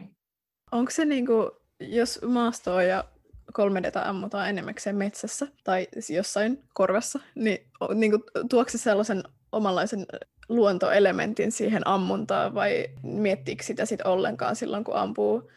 Onko 0.71 0.91
se 0.91 1.05
niin 1.05 1.25
kuin, 1.25 1.51
jos 1.79 2.19
maastoa 2.27 2.83
ja 2.83 3.03
3D 3.51 4.07
ammutaan 4.07 4.49
enemmäkseen 4.49 4.95
metsässä 4.95 5.47
tai 5.63 5.87
jossain 6.09 6.63
korvassa, 6.73 7.19
niin, 7.35 7.57
niin 7.93 8.11
kuin, 8.11 8.23
tuokse 8.49 8.77
se 8.77 8.83
sellaisen 8.83 9.23
omanlaisen 9.51 10.05
luontoelementin 10.49 11.51
siihen 11.51 11.87
ammuntaan 11.87 12.53
vai 12.53 12.89
miettiikö 13.03 13.63
sitä 13.63 13.85
sitten 13.85 14.07
ollenkaan 14.07 14.55
silloin, 14.55 14.83
kun 14.83 14.95
ampuu, 14.95 15.51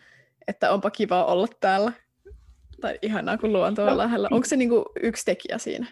että 0.49 0.73
onpa 0.73 0.91
kiva 0.91 1.25
olla 1.25 1.49
täällä 1.61 1.93
tai 2.80 2.99
ihanaa, 3.02 3.38
kun 3.38 3.52
luonto 3.52 3.83
on 3.83 3.88
no. 3.88 3.99
lähellä. 3.99 4.28
Onko 4.30 4.47
se 4.47 4.56
niinku 4.56 4.85
yksi 5.02 5.25
tekijä 5.25 5.59
siinä? 5.59 5.87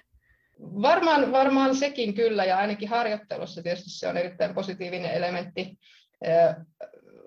Varmaan, 0.60 1.32
varmaan 1.32 1.76
sekin 1.76 2.14
kyllä, 2.14 2.44
ja 2.44 2.58
ainakin 2.58 2.88
harjoittelussa 2.88 3.62
tietysti 3.62 3.90
se 3.90 4.08
on 4.08 4.16
erittäin 4.16 4.54
positiivinen 4.54 5.10
elementti. 5.10 5.78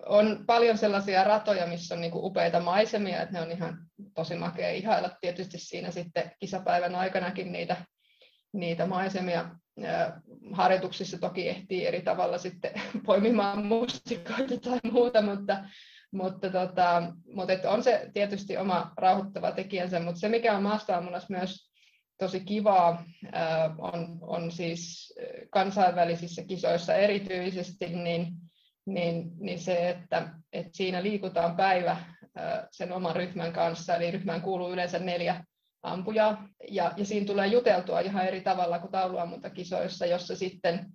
On 0.06 0.44
paljon 0.46 0.78
sellaisia 0.78 1.24
ratoja, 1.24 1.68
missä 1.68 1.96
on 1.96 2.02
niinku 2.02 2.26
upeita 2.26 2.60
maisemia, 2.60 3.22
että 3.22 3.34
ne 3.34 3.42
on 3.42 3.52
ihan 3.52 3.78
tosi 4.14 4.36
makea 4.36 4.70
ihailla 4.70 5.10
tietysti 5.22 5.58
siinä 5.58 5.92
sitten 5.92 6.32
kisapäivän 6.40 6.96
aikanakin 6.96 7.52
niitä, 7.52 7.78
niitä 8.54 8.86
maisemia. 8.86 9.50
Harjoituksissa 10.54 11.18
toki 11.18 11.50
ehtii 11.50 11.86
eri 11.86 12.02
tavalla 12.02 12.38
sitten 12.38 12.72
poimimaan 13.06 13.66
mustikoita 13.66 14.58
tai 14.58 14.80
muuta, 14.92 15.22
mutta, 15.22 15.64
mutta, 16.12 16.50
tota, 16.50 17.14
mutta 17.34 17.54
että 17.54 17.72
on 17.72 17.84
se 17.84 18.10
tietysti 18.14 18.58
oma 18.58 18.92
rauhoittava 18.98 19.52
tekijänsä, 19.52 20.00
mutta 20.00 20.20
se 20.20 20.30
mikä 20.30 20.58
on 20.58 20.64
maastoammunnassa 20.64 21.34
myös 21.34 21.72
tosi 22.18 22.40
kivaa 22.40 23.04
on, 23.78 24.18
on 24.22 24.52
siis 24.52 25.14
kansainvälisissä 25.50 26.44
kisoissa 26.44 26.94
erityisesti, 26.94 27.88
niin, 27.88 28.28
niin, 28.86 29.32
niin 29.40 29.60
se, 29.60 29.90
että, 29.90 30.30
että 30.54 30.72
siinä 30.74 31.04
liikutaan 31.04 31.56
päivä 31.56 31.98
sen 32.72 32.92
oman 32.92 33.16
ryhmän 33.16 33.54
kanssa, 33.54 33.96
eli 33.96 34.12
ryhmään 34.12 34.42
kuuluu 34.42 34.74
yleensä 34.74 35.00
neljä 35.00 35.44
ampujaa, 35.84 36.48
ja, 36.72 36.92
ja 36.98 37.06
siinä 37.06 37.26
tulee 37.26 37.48
juteltua 37.48 38.00
ihan 38.00 38.26
eri 38.26 38.42
tavalla 38.42 38.80
kuin 38.80 38.92
tauluammuntakisoissa, 38.92 40.06
jossa 40.06 40.36
sitten 40.36 40.86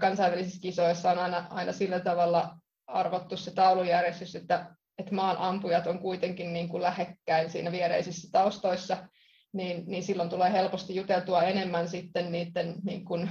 kansainvälisissä 0.00 0.60
kisoissa 0.62 1.10
on 1.10 1.18
aina, 1.18 1.46
aina 1.50 1.72
sillä 1.72 2.00
tavalla 2.00 2.56
arvottu 2.88 3.36
se 3.36 3.50
taulujärjestys, 3.50 4.36
että, 4.36 4.66
että 4.98 5.14
maan 5.14 5.36
ampujat 5.38 5.86
on 5.86 5.98
kuitenkin 5.98 6.52
niin 6.52 6.68
kuin 6.68 6.82
lähekkäin 6.82 7.50
siinä 7.50 7.72
viereisissä 7.72 8.28
taustoissa, 8.32 9.08
niin, 9.52 9.84
niin 9.86 10.02
silloin 10.02 10.30
tulee 10.30 10.52
helposti 10.52 10.96
juteltua 10.96 11.42
enemmän 11.42 11.88
sitten 11.88 12.32
niiden 12.32 12.74
niin 12.84 13.04
kuin 13.04 13.30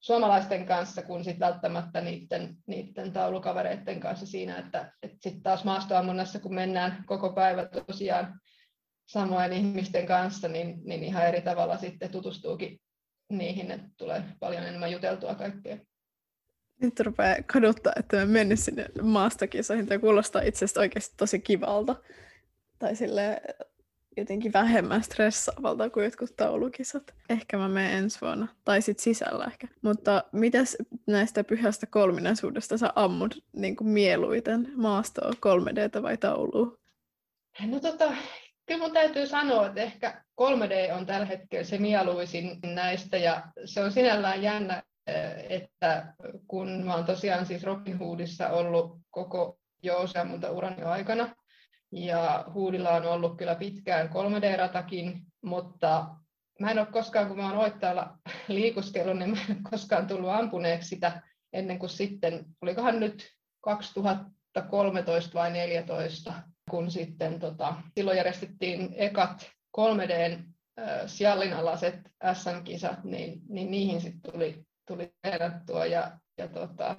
suomalaisten 0.00 0.66
kanssa 0.66 1.02
kuin 1.02 1.24
sit 1.24 1.40
välttämättä 1.40 2.00
niiden, 2.00 2.56
niiden 2.66 3.12
taulukavereiden 3.12 4.00
kanssa 4.00 4.26
siinä, 4.26 4.58
että, 4.58 4.92
että 5.02 5.16
sitten 5.20 5.42
taas 5.42 5.64
maastoammunnassa, 5.64 6.38
kun 6.38 6.54
mennään 6.54 7.04
koko 7.06 7.32
päivä 7.32 7.66
tosiaan 7.66 8.40
samoin 9.06 9.52
ihmisten 9.52 10.06
kanssa, 10.06 10.48
niin, 10.48 10.80
niin 10.84 11.04
ihan 11.04 11.26
eri 11.26 11.40
tavalla 11.40 11.76
sitten 11.76 12.10
tutustuukin 12.10 12.80
niihin, 13.30 13.70
että 13.70 13.88
tulee 13.96 14.22
paljon 14.40 14.62
enemmän 14.62 14.92
juteltua 14.92 15.34
kaikkea. 15.34 15.76
Nyt 16.80 17.00
rupeaa 17.00 17.36
kaduttaa, 17.46 17.92
että 17.96 18.16
mä 18.16 18.26
mennyt 18.26 18.60
sinne 18.60 18.86
maastokisoihin. 19.02 19.86
Tämä 19.86 19.98
kuulostaa 19.98 20.42
itse 20.42 20.66
oikeasti 20.78 21.14
tosi 21.16 21.38
kivalta. 21.38 21.96
Tai 22.78 22.96
sille 22.96 23.42
jotenkin 24.16 24.52
vähemmän 24.52 25.02
stressaavalta 25.02 25.90
kuin 25.90 26.04
jotkut 26.04 26.36
taulukisat. 26.36 27.14
Ehkä 27.30 27.56
mä 27.56 27.68
menen 27.68 27.92
ensi 27.92 28.20
vuonna. 28.20 28.48
Tai 28.64 28.82
sitten 28.82 29.02
sisällä 29.02 29.44
ehkä. 29.44 29.68
Mutta 29.82 30.24
mitäs 30.32 30.76
näistä 31.06 31.44
pyhästä 31.44 31.86
kolminaisuudesta 31.86 32.78
sä 32.78 32.92
ammut 32.94 33.44
niin 33.52 33.76
kuin 33.76 33.88
mieluiten? 33.88 34.72
Maastoa, 34.76 35.30
3D 35.30 36.02
vai 36.02 36.16
taulua? 36.16 36.78
No 37.66 37.80
tota, 37.80 38.12
kyllä 38.66 38.80
mun 38.80 38.92
täytyy 38.92 39.26
sanoa, 39.26 39.66
että 39.66 39.82
ehkä 39.82 40.24
3D 40.40 40.92
on 40.96 41.06
tällä 41.06 41.26
hetkellä 41.26 41.64
se 41.64 41.78
mieluisin 41.78 42.58
näistä 42.62 43.16
ja 43.16 43.42
se 43.64 43.82
on 43.82 43.92
sinällään 43.92 44.42
jännä, 44.42 44.82
että 45.48 46.14
kun 46.48 46.82
mä 46.84 46.94
oon 46.94 47.04
tosiaan 47.04 47.46
siis 47.46 47.62
Robin 47.62 47.98
Hoodissa 47.98 48.48
ollut 48.48 48.98
koko 49.10 49.58
jo 49.82 50.02
useammalta 50.02 50.50
urani 50.50 50.82
aikana, 50.82 51.34
ja 51.92 52.44
Hoodilla 52.54 52.90
on 52.90 53.06
ollut 53.06 53.36
kyllä 53.36 53.54
pitkään 53.54 54.08
3D-ratakin, 54.08 55.20
mutta 55.44 56.06
mä 56.60 56.70
en 56.70 56.78
ole 56.78 56.86
koskaan, 56.86 57.28
kun 57.28 57.36
mä 57.36 57.48
oon 57.48 57.58
oittaalla 57.58 58.18
liikuskellut, 58.48 59.18
niin 59.18 59.30
mä 59.30 59.38
en 59.50 59.62
koskaan 59.70 60.06
tullut 60.06 60.30
ampuneeksi 60.30 60.88
sitä 60.88 61.22
ennen 61.52 61.78
kuin 61.78 61.90
sitten, 61.90 62.44
olikohan 62.62 63.00
nyt 63.00 63.30
2013 63.60 65.34
vai 65.34 65.50
2014, 65.50 66.32
kun 66.70 66.90
sitten 66.90 67.40
tota, 67.40 67.74
silloin 67.94 68.16
järjestettiin 68.16 68.94
ekat 68.96 69.50
3D 69.78 70.42
Sjallin 71.06 71.54
alaset 71.54 72.00
SM-kisat, 72.32 73.04
niin, 73.04 73.40
niin 73.48 73.70
niihin 73.70 74.00
sitten 74.00 74.32
tuli 74.32 74.65
tuli 74.86 75.12
treenattua 75.22 75.86
ja, 75.86 76.18
ja 76.38 76.48
tota, 76.48 76.96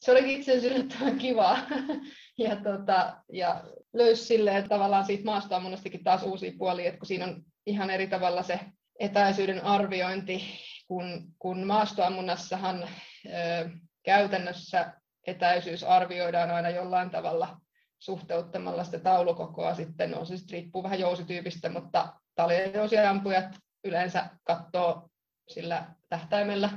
se 0.00 0.12
oli 0.12 0.34
itse 0.34 0.52
asiassa 0.52 0.74
yllättävän 0.74 1.18
kivaa. 1.18 1.58
ja, 2.38 2.56
tota, 2.56 3.22
ja 3.32 3.64
löysi 3.92 4.24
silleen 4.24 4.68
tavallaan 4.68 5.04
siitä 5.04 5.24
maastoammunnastakin 5.24 6.04
taas 6.04 6.22
uusia 6.22 6.52
puolia, 6.58 6.88
että 6.88 6.98
kun 6.98 7.06
siinä 7.06 7.24
on 7.24 7.42
ihan 7.66 7.90
eri 7.90 8.06
tavalla 8.06 8.42
se 8.42 8.60
etäisyyden 8.98 9.64
arviointi, 9.64 10.42
kun, 10.88 11.34
kun 11.38 11.66
maastoammunnassahan 11.66 12.82
ö, 12.82 13.70
käytännössä 14.02 14.92
etäisyys 15.26 15.84
arvioidaan 15.84 16.50
aina 16.50 16.70
jollain 16.70 17.10
tavalla 17.10 17.60
suhteuttamalla 17.98 18.84
sitä 18.84 18.98
taulukokoa 18.98 19.74
sitten, 19.74 20.18
on 20.18 20.26
siis 20.26 20.50
riippuu 20.50 20.82
vähän 20.82 21.00
jousityypistä, 21.00 21.68
mutta 21.68 22.14
taljajousiampujat 22.34 23.56
yleensä 23.84 24.30
katsoo 24.44 25.08
sillä 25.48 25.86
tähtäimellä, 26.08 26.70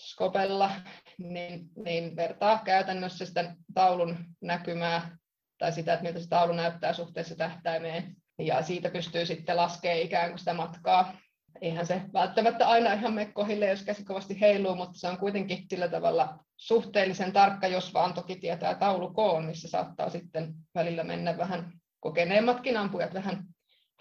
skopella, 0.00 0.70
niin, 1.18 1.68
niin 1.84 2.16
vertaa 2.16 2.60
käytännössä 2.64 3.26
sitä 3.26 3.54
taulun 3.74 4.16
näkymää 4.40 5.16
tai 5.58 5.72
sitä, 5.72 5.92
että 5.92 6.04
miltä 6.04 6.20
se 6.20 6.28
taulu 6.28 6.52
näyttää 6.52 6.92
suhteessa 6.92 7.36
tähtäimeen. 7.36 8.16
Ja 8.38 8.62
siitä 8.62 8.90
pystyy 8.90 9.26
sitten 9.26 9.56
laskemaan 9.56 10.00
ikään 10.00 10.28
kuin 10.28 10.38
sitä 10.38 10.54
matkaa. 10.54 11.16
Eihän 11.60 11.86
se 11.86 12.02
välttämättä 12.12 12.68
aina 12.68 12.92
ihan 12.92 13.12
mene 13.12 13.32
kohille, 13.32 13.68
jos 13.68 13.82
käsi 13.82 14.04
kovasti 14.04 14.40
heiluu, 14.40 14.74
mutta 14.74 14.98
se 14.98 15.08
on 15.08 15.18
kuitenkin 15.18 15.64
sillä 15.68 15.88
tavalla 15.88 16.38
suhteellisen 16.56 17.32
tarkka, 17.32 17.66
jos 17.66 17.94
vaan 17.94 18.14
toki 18.14 18.36
tietää 18.36 18.74
taulukoon, 18.74 19.44
missä 19.44 19.68
saattaa 19.68 20.10
sitten 20.10 20.54
välillä 20.74 21.04
mennä 21.04 21.38
vähän 21.38 21.72
kokeneemmatkin 22.00 22.76
ampujat 22.76 23.14
vähän 23.14 23.44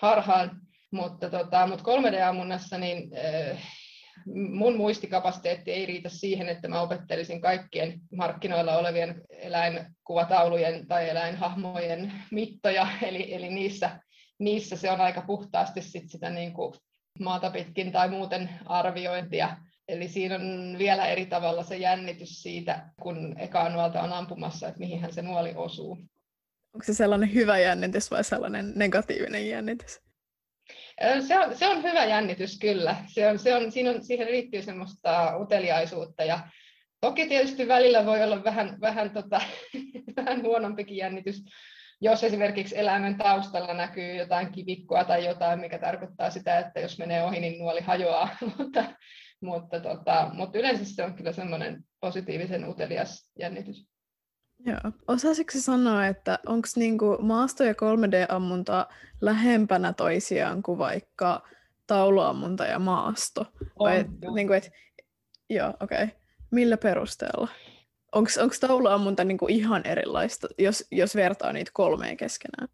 harhaan. 0.02 0.62
Mutta, 0.92 1.30
tota, 1.30 1.68
mutta 1.68 1.84
3D-ammunnassa 1.92 2.78
niin 2.78 3.12
äh, 3.18 3.62
mun 4.26 4.78
muistikapasiteetti 4.78 5.72
ei 5.72 5.86
riitä 5.86 6.10
siihen, 6.10 6.50
että 6.50 6.68
mä 6.68 6.82
opettelisin 6.82 7.42
kaikkien 7.42 8.02
markkinoilla 8.16 8.78
olevien 8.78 9.22
eläinkuvataulujen 9.30 10.88
tai 10.88 11.10
eläinhahmojen 11.10 12.14
mittoja, 12.32 12.88
eli, 13.08 13.34
eli 13.34 13.50
niissä, 13.50 14.00
niissä 14.40 14.76
se 14.76 14.92
on 14.92 15.02
aika 15.02 15.22
puhtaasti 15.22 15.82
sit 15.82 16.10
sitä 16.10 16.30
niin 16.30 16.54
kuin 16.54 16.74
maata 17.20 17.52
pitkin 17.52 17.92
tai 17.92 18.10
muuten 18.10 18.50
arviointia. 18.66 19.58
Eli 19.88 20.08
siinä 20.08 20.36
on 20.36 20.76
vielä 20.78 21.08
eri 21.08 21.26
tavalla 21.26 21.64
se 21.64 21.78
jännitys 21.78 22.42
siitä, 22.42 22.90
kun 23.02 23.36
eka 23.40 23.70
nuolta 23.70 24.02
on 24.02 24.14
ampumassa, 24.14 24.68
että 24.68 24.80
mihin 24.80 25.14
se 25.14 25.22
nuoli 25.22 25.54
osuu. 25.56 25.98
Onko 26.74 26.84
se 26.84 26.94
sellainen 26.94 27.34
hyvä 27.34 27.60
jännitys 27.60 28.12
vai 28.12 28.24
sellainen 28.24 28.74
negatiivinen 28.76 29.50
jännitys? 29.50 30.09
Se 31.28 31.40
on, 31.40 31.56
se 31.56 31.68
on 31.68 31.84
hyvä 31.84 32.06
jännitys 32.06 32.60
kyllä. 32.60 32.96
Se 33.08 33.28
on, 33.28 33.40
se 33.40 33.56
on, 33.56 33.72
siinä 33.72 33.90
on, 33.90 34.04
siihen 34.04 34.32
liittyy 34.32 34.62
semmoista 34.62 35.38
uteliaisuutta 35.38 36.24
ja 36.24 36.40
toki 37.02 37.28
tietysti 37.28 37.68
välillä 37.68 38.06
voi 38.06 38.24
olla 38.24 38.44
vähän, 38.44 38.78
vähän, 38.82 39.12
tota, 39.12 39.42
vähän 40.18 40.42
huonompikin 40.42 40.98
jännitys, 40.98 41.44
jos 42.02 42.24
esimerkiksi 42.24 42.78
eläimen 42.78 43.18
taustalla 43.18 43.74
näkyy 43.74 44.16
jotain 44.16 44.52
kivikkoa 44.52 45.04
tai 45.04 45.26
jotain, 45.26 45.60
mikä 45.60 45.80
tarkoittaa 45.80 46.30
sitä, 46.30 46.60
että 46.60 46.80
jos 46.80 46.98
menee 46.98 47.24
ohi, 47.24 47.40
niin 47.40 47.60
nuoli 47.60 47.82
hajoaa. 47.82 48.30
mutta, 48.58 48.84
mutta, 49.42 49.80
tota, 49.80 50.30
mutta 50.34 50.60
yleensä 50.60 50.86
se 50.86 51.04
on 51.04 51.14
kyllä 51.14 51.32
semmoinen 51.32 51.84
positiivisen 52.00 52.70
utelias 52.70 53.32
jännitys. 53.40 53.86
Joo. 54.66 54.92
Osaisitko 55.08 55.54
sanoa, 55.60 56.08
että 56.08 56.40
onko 56.46 56.68
niinku 56.76 57.18
maasto- 57.20 57.64
ja 57.64 57.74
3D-ammunta 57.74 58.88
lähempänä 59.22 59.94
toisiaan 59.94 60.64
kuin 60.64 60.78
vaikka 60.78 61.48
tauluammunta 61.88 62.66
ja 62.66 62.80
maasto? 62.80 63.42
On, 63.80 63.90
Vai, 63.90 64.06
joo. 64.22 64.36
Niinku, 64.36 64.54
et, 64.54 64.72
joo, 65.50 65.70
okei. 65.80 66.04
Okay. 66.04 66.16
Millä 66.52 66.78
perusteella? 66.78 67.48
Onko 68.12 68.56
tauluammunta 68.68 69.24
niinku 69.24 69.48
ihan 69.50 69.86
erilaista, 69.86 70.48
jos, 70.58 70.88
jos 70.92 71.16
vertaa 71.16 71.54
niitä 71.54 71.72
kolmeen 71.74 72.18
keskenään? 72.18 72.68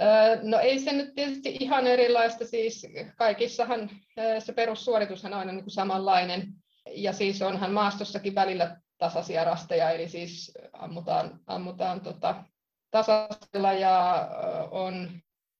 Öö, 0.00 0.38
no 0.42 0.58
ei 0.58 0.78
se 0.78 0.92
nyt 0.92 1.14
tietysti 1.14 1.56
ihan 1.60 1.86
erilaista, 1.86 2.46
siis 2.46 2.86
kaikissahan 3.16 3.90
se 4.38 4.52
perussuoritushan 4.52 5.32
on 5.32 5.38
aina 5.38 5.52
niin 5.52 5.64
kuin 5.64 5.72
samanlainen, 5.74 6.48
ja 6.90 7.12
siis 7.12 7.42
onhan 7.42 7.72
maastossakin 7.72 8.34
välillä 8.34 8.76
tasaisia 8.98 9.44
rasteja, 9.44 9.90
eli 9.90 10.08
siis 10.08 10.52
ammutaan, 10.72 11.40
ammutaan 11.46 12.00
tota, 12.00 12.44
tasaisella 12.90 13.72
ja 13.72 14.28
on 14.70 15.10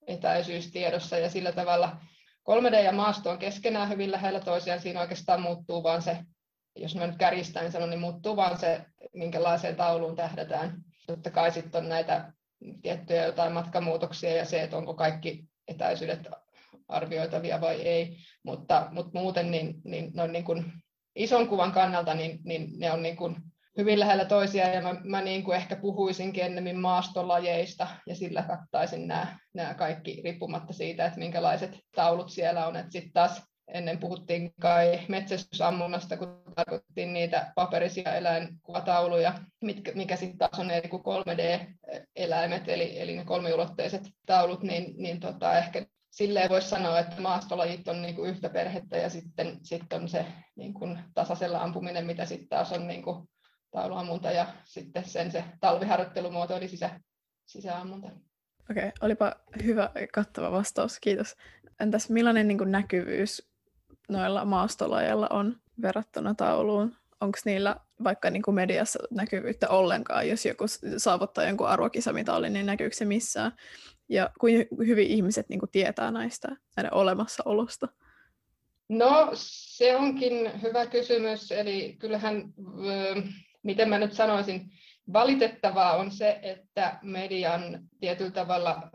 etäisyys 0.07 0.71
tiedossa 0.71 1.19
ja 1.19 1.31
sillä 1.31 1.53
tavalla 1.53 1.97
3D 2.51 2.75
ja 2.75 2.93
maasto 2.93 3.31
on 3.31 3.39
keskenään 3.39 3.89
hyvin 3.89 4.11
lähellä 4.11 4.41
toisiaan, 4.41 4.81
siinä 4.81 5.01
oikeastaan 5.01 5.43
muuttuu 5.43 5.83
vaan 5.83 6.03
se, 6.03 6.19
jos 6.77 6.97
mä 6.97 7.07
nyt 7.07 7.19
kärjistäin 7.19 7.73
sanon, 7.73 7.91
niin 7.91 8.01
muuttuu 8.01 8.37
vaan 8.37 8.59
se, 8.59 8.85
minkälaiseen 9.13 9.77
tauluun 9.77 10.17
tähdätään. 10.17 10.77
Totta 11.07 11.31
kai 11.31 11.53
sitten 11.53 11.83
on 11.83 11.89
näitä 11.89 12.33
tiettyjä 12.83 13.25
jotain 13.25 13.53
matkamuutoksia 13.53 14.37
ja 14.37 14.45
se, 14.45 14.63
että 14.63 14.77
onko 14.77 14.95
kaikki 14.95 15.45
etäisyydet 15.69 16.29
arvioitavia 16.89 17.61
vai 17.61 17.83
ei, 17.83 18.17
mutta, 18.43 18.89
mutta 18.91 19.19
muuten 19.19 19.51
niin, 19.51 19.75
niin, 19.85 20.11
noin 20.15 20.33
niin 20.33 20.45
kuin 20.45 20.73
ison 21.17 21.49
kuvan 21.49 21.73
kannalta 21.73 22.15
niin, 22.15 22.41
niin 22.45 22.69
ne 22.79 22.93
on 22.93 23.03
niin 23.03 23.17
kuin 23.17 23.37
hyvin 23.79 24.01
lähellä 24.01 24.25
toisiaan 24.25 24.75
ja 24.75 24.83
mä, 24.83 24.95
mä 25.05 25.21
niin 25.21 25.45
kuin 25.45 25.57
ehkä 25.57 25.77
puhuisinkin 25.77 26.45
ennemmin 26.45 26.79
maastolajeista 26.79 27.87
ja 28.07 28.15
sillä 28.15 28.43
kattaisin 28.43 29.09
nämä, 29.09 29.39
nämä 29.55 29.75
kaikki 29.75 30.21
riippumatta 30.25 30.73
siitä, 30.73 31.07
että 31.07 31.19
minkälaiset 31.19 31.79
taulut 31.95 32.31
siellä 32.31 32.67
on. 32.67 32.75
Sitten 32.91 33.13
taas 33.13 33.43
ennen 33.69 33.99
puhuttiin 33.99 34.55
kai 34.61 35.01
metsästysammunnasta, 35.09 36.17
kun 36.17 36.43
tarkoittiin 36.55 37.13
niitä 37.13 37.53
paperisia 37.55 38.15
eläinkuvatauluja, 38.15 39.35
mitkä, 39.63 39.93
mikä 39.95 40.17
sitten 40.17 40.39
taas 40.39 40.59
on 40.59 40.71
eri 40.71 40.89
kuin 40.89 41.03
3D-eläimet, 41.03 42.69
eli, 42.69 43.01
eli 43.01 43.17
ne 43.17 43.25
kolmiulotteiset 43.25 44.03
taulut, 44.27 44.63
niin, 44.63 44.95
niin 44.97 45.21
tota, 45.21 45.59
ehkä 45.59 45.87
silleen 46.15 46.51
voisi 46.51 46.69
sanoa, 46.69 46.99
että 46.99 47.21
maastolajit 47.21 47.89
on 47.89 48.03
niin 48.03 48.15
kuin 48.15 48.31
yhtä 48.31 48.49
perhettä 48.49 48.97
ja 48.97 49.11
sitten, 49.11 49.59
sitten 49.63 50.03
on 50.03 50.09
se 50.09 50.27
niin 50.57 50.75
kuin 50.75 50.99
tasaisella 51.15 51.63
ampuminen, 51.63 52.07
mitä 52.07 52.27
sitten 52.27 52.49
taas 52.49 52.73
on 52.73 52.87
niin 52.87 53.03
kuin 53.03 53.29
tauluammunta 53.71 54.31
ja 54.31 54.47
sitten 54.65 55.05
sen 55.05 55.33
se 55.33 55.45
talviharjoittelumuoto 55.61 56.57
eli 56.57 56.69
sisä, 56.69 57.01
sisäammunta. 57.47 58.07
Okei, 58.71 58.89
okay, 58.89 58.93
olipa 59.01 59.37
hyvä 59.65 59.91
kattava 60.15 60.53
vastaus, 60.53 61.01
kiitos. 61.01 61.37
Entäs 61.81 62.11
millainen 62.11 62.49
niin 62.49 62.59
kuin 62.59 62.73
näkyvyys 62.73 63.49
noilla 64.09 64.45
maastolajeilla 64.45 65.27
on 65.31 65.57
verrattuna 65.83 66.35
tauluun? 66.35 66.97
Onko 67.21 67.39
niillä 67.45 67.77
vaikka 68.05 68.31
niin 68.31 68.43
kuin 68.43 68.55
mediassa 68.55 68.99
näkyvyyttä 69.11 69.69
ollenkaan, 69.69 70.29
jos 70.29 70.47
joku 70.47 70.65
saavuttaa 70.97 71.45
jonkun 71.45 71.69
arvokisamitalin, 71.69 72.53
niin 72.53 72.67
näkyykö 72.67 72.97
se 72.97 73.05
missään? 73.05 73.53
Ja 74.09 74.31
kuin 74.41 74.67
hyvin 74.87 75.09
ihmiset 75.09 75.49
niin 75.49 75.61
kuin 75.61 75.71
tietää 75.71 76.11
näistä 76.11 76.49
näiden 76.77 76.95
olemassaolosta? 76.95 77.89
No 78.89 79.31
se 79.35 79.97
onkin 79.97 80.63
hyvä 80.63 80.87
kysymys. 80.87 81.53
Eli 81.53 81.97
kyllähän, 81.99 82.45
miten 83.63 83.89
mä 83.89 83.99
nyt 83.99 84.13
sanoisin, 84.13 84.71
valitettavaa 85.13 85.97
on 85.97 86.11
se, 86.11 86.39
että 86.43 86.99
median 87.03 87.81
tietyllä 88.01 88.31
tavalla 88.31 88.91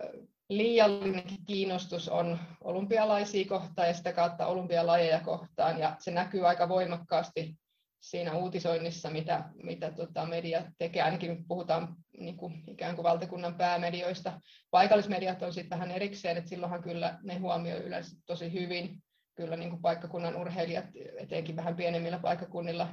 liiallinen 0.50 1.24
kiinnostus 1.48 2.10
on 2.10 2.40
olympialaisia 2.64 3.48
kohtaan 3.48 3.88
ja 3.88 3.94
sitä 3.94 4.14
kautta 4.14 4.48
olympialajeja 4.48 5.20
kohtaan, 5.20 5.80
ja 5.80 5.96
se 6.00 6.12
näkyy 6.12 6.48
aika 6.48 6.70
voimakkaasti 6.70 7.56
siinä 8.00 8.34
uutisoinnissa, 8.34 9.10
mitä, 9.10 9.44
mitä 9.64 9.92
tota 9.92 10.26
media 10.26 10.64
tekee, 10.78 11.02
ainakin 11.02 11.46
puhutaan 11.48 11.96
niin 12.20 12.38
kuin 12.38 12.64
ikään 12.68 12.96
kuin 12.96 13.04
valtakunnan 13.04 13.56
päämedioista. 13.56 14.42
Paikallismediat 14.72 15.44
on 15.44 15.54
sitten 15.54 15.80
vähän 15.80 15.92
erikseen, 15.92 16.38
että 16.38 16.50
silloinhan 16.50 16.84
kyllä 16.84 17.20
ne 17.24 17.38
huomioi 17.38 17.80
yleensä 17.80 18.18
tosi 18.26 18.54
hyvin 18.54 19.04
kyllä 19.36 19.56
niin 19.56 19.70
kuin 19.70 19.82
paikkakunnan 19.82 20.36
urheilijat, 20.36 20.86
etenkin 21.18 21.56
vähän 21.56 21.76
pienemmillä 21.76 22.20
paikkakunnilla 22.20 22.88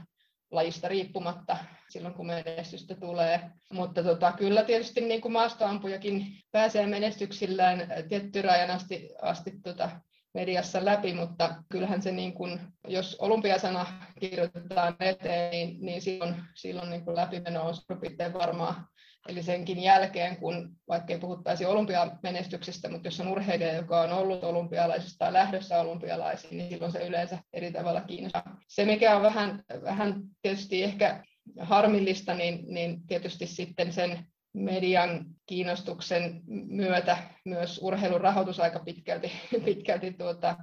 lajista 0.50 0.88
riippumatta 0.88 1.56
silloin, 1.88 2.14
kun 2.14 2.26
menestystä 2.26 2.94
tulee. 2.94 3.50
Mutta 3.72 4.02
tota, 4.02 4.32
kyllä 4.32 4.64
tietysti 4.64 5.00
niin 5.00 5.20
kuin 5.20 5.32
maastoampujakin 5.32 6.26
pääsee 6.52 6.86
menestyksillään 6.86 7.88
tietty 8.08 8.42
rajan 8.42 8.70
asti, 8.70 9.08
asti 9.22 9.52
tota, 9.64 9.90
mediassa 10.36 10.84
läpi, 10.84 11.14
mutta 11.14 11.54
kyllähän 11.68 12.02
se, 12.02 12.12
niin 12.12 12.32
kuin, 12.32 12.60
jos 12.88 13.16
olympiasana 13.20 13.86
kirjoitetaan 14.20 14.96
eteen, 15.00 15.50
niin, 15.50 15.76
niin 15.80 16.02
silloin, 16.02 16.34
silloin 16.54 16.90
niin 16.90 17.02
läpimeno 17.06 17.62
on 17.62 17.74
suurin 17.74 18.32
varmaa. 18.32 18.88
Eli 19.28 19.42
senkin 19.42 19.82
jälkeen, 19.82 20.36
kun 20.36 20.76
vaikka 20.88 21.12
ei 21.12 21.18
puhuttaisi 21.18 21.66
olympiamenestyksestä, 21.66 22.88
mutta 22.88 23.06
jos 23.06 23.20
on 23.20 23.28
urheilija, 23.28 23.74
joka 23.74 24.00
on 24.00 24.12
ollut 24.12 24.44
olympialaisista 24.44 25.18
tai 25.18 25.32
lähdössä 25.32 25.80
olympialaisiin, 25.80 26.58
niin 26.58 26.70
silloin 26.70 26.92
se 26.92 27.06
yleensä 27.06 27.38
eri 27.52 27.72
tavalla 27.72 28.00
kiinnostaa. 28.00 28.56
Se, 28.68 28.84
mikä 28.84 29.16
on 29.16 29.22
vähän, 29.22 29.62
vähän 29.82 30.20
tietysti 30.42 30.82
ehkä 30.82 31.24
harmillista, 31.60 32.34
niin, 32.34 32.64
niin 32.66 33.06
tietysti 33.06 33.46
sitten 33.46 33.92
sen 33.92 34.26
median 34.56 35.24
kiinnostuksen 35.46 36.40
myötä 36.46 37.18
myös 37.44 37.80
urheilun 37.82 38.20
rahoitus 38.20 38.60
aika 38.60 38.78
pitkälti, 38.78 39.32
pitkälti 39.64 40.12
tuota, 40.12 40.56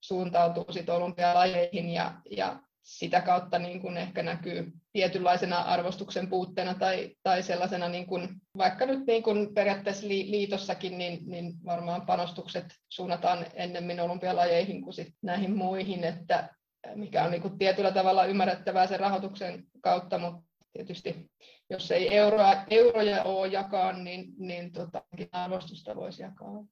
suuntautuu 0.00 0.64
sit 0.70 0.88
olympialajeihin 0.88 1.88
ja, 1.88 2.14
ja 2.30 2.60
sitä 2.82 3.20
kautta 3.20 3.58
niin 3.58 3.80
kuin 3.80 3.96
ehkä 3.96 4.22
näkyy 4.22 4.72
tietynlaisena 4.92 5.58
arvostuksen 5.58 6.28
puutteena 6.28 6.74
tai, 6.74 7.10
tai 7.22 7.42
sellaisena, 7.42 7.88
niin 7.88 8.06
kuin, 8.06 8.28
vaikka 8.58 8.86
nyt 8.86 9.06
niin 9.06 9.22
kuin 9.22 9.54
periaatteessa 9.54 10.08
liitossakin, 10.08 10.98
niin, 10.98 11.18
niin 11.26 11.52
varmaan 11.64 12.06
panostukset 12.06 12.64
suunnataan 12.88 13.46
ennemmin 13.54 14.00
olympialajeihin 14.00 14.82
kuin 14.82 14.94
sit 14.94 15.14
näihin 15.22 15.56
muihin, 15.56 16.04
että 16.04 16.48
mikä 16.94 17.24
on 17.24 17.30
niin 17.30 17.42
kuin 17.42 17.58
tietyllä 17.58 17.92
tavalla 17.92 18.24
ymmärrettävää 18.24 18.86
sen 18.86 19.00
rahoituksen 19.00 19.64
kautta, 19.80 20.18
mutta 20.18 20.42
tietysti 20.72 21.30
jos 21.70 21.90
ei 21.90 22.16
euroja, 22.16 22.64
euroja 22.70 23.22
ole 23.22 23.46
jakaa, 23.48 23.92
niin, 23.92 24.34
niin 24.38 24.72
tota, 24.72 25.02
arvostusta 25.32 25.96
voisi 25.96 26.22
jakaa. 26.22 26.64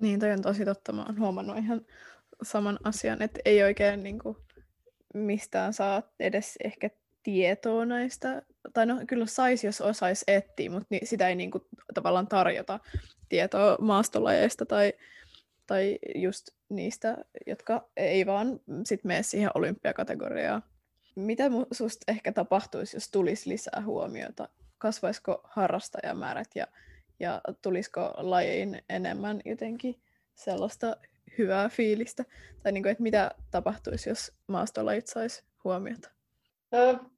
Niin, 0.00 0.20
toi 0.20 0.32
on 0.32 0.42
tosi 0.42 0.64
totta. 0.64 0.92
Mä 0.92 1.04
oon 1.04 1.18
huomannut 1.18 1.58
ihan 1.58 1.86
saman 2.42 2.78
asian, 2.84 3.22
että 3.22 3.40
ei 3.44 3.62
oikein 3.62 4.02
niin 4.02 4.18
kuin, 4.18 4.36
mistään 5.14 5.72
saa 5.72 6.02
edes 6.20 6.58
ehkä 6.64 6.90
tietoa 7.22 7.86
näistä, 7.86 8.42
tai 8.72 8.86
no 8.86 8.96
kyllä 9.06 9.26
saisi, 9.26 9.66
jos 9.66 9.80
osaisi 9.80 10.24
etsiä, 10.28 10.70
mutta 10.70 10.86
ni, 10.90 11.00
sitä 11.04 11.28
ei 11.28 11.34
niin 11.34 11.50
kuin, 11.50 11.64
tavallaan 11.94 12.26
tarjota 12.26 12.80
tietoa 13.28 13.76
maastolajeista 13.80 14.66
tai, 14.66 14.92
tai 15.66 15.98
just 16.14 16.48
niistä, 16.68 17.16
jotka 17.46 17.88
ei 17.96 18.26
vaan 18.26 18.60
sit 18.84 19.04
mene 19.04 19.22
siihen 19.22 19.50
olympiakategoriaan. 19.54 20.62
Mitä 21.14 21.44
susta 21.72 22.12
ehkä 22.12 22.32
tapahtuisi, 22.32 22.96
jos 22.96 23.10
tulisi 23.10 23.50
lisää 23.50 23.82
huomiota? 23.84 24.48
Kasvaisiko 24.78 25.40
harrastajamäärät 25.44 26.48
ja, 26.54 26.66
ja 27.20 27.40
tulisiko 27.62 28.14
lajiin 28.16 28.82
enemmän 28.88 29.40
jotenkin 29.44 30.00
sellaista 30.34 30.96
hyvää 31.38 31.68
fiilistä? 31.68 32.24
Tai 32.62 32.72
niin 32.72 32.82
kuin, 32.82 32.90
että 32.90 33.02
mitä 33.02 33.30
tapahtuisi, 33.50 34.08
jos 34.08 34.32
maastolajit 34.46 35.06
saisi 35.06 35.44
huomiota? 35.64 36.10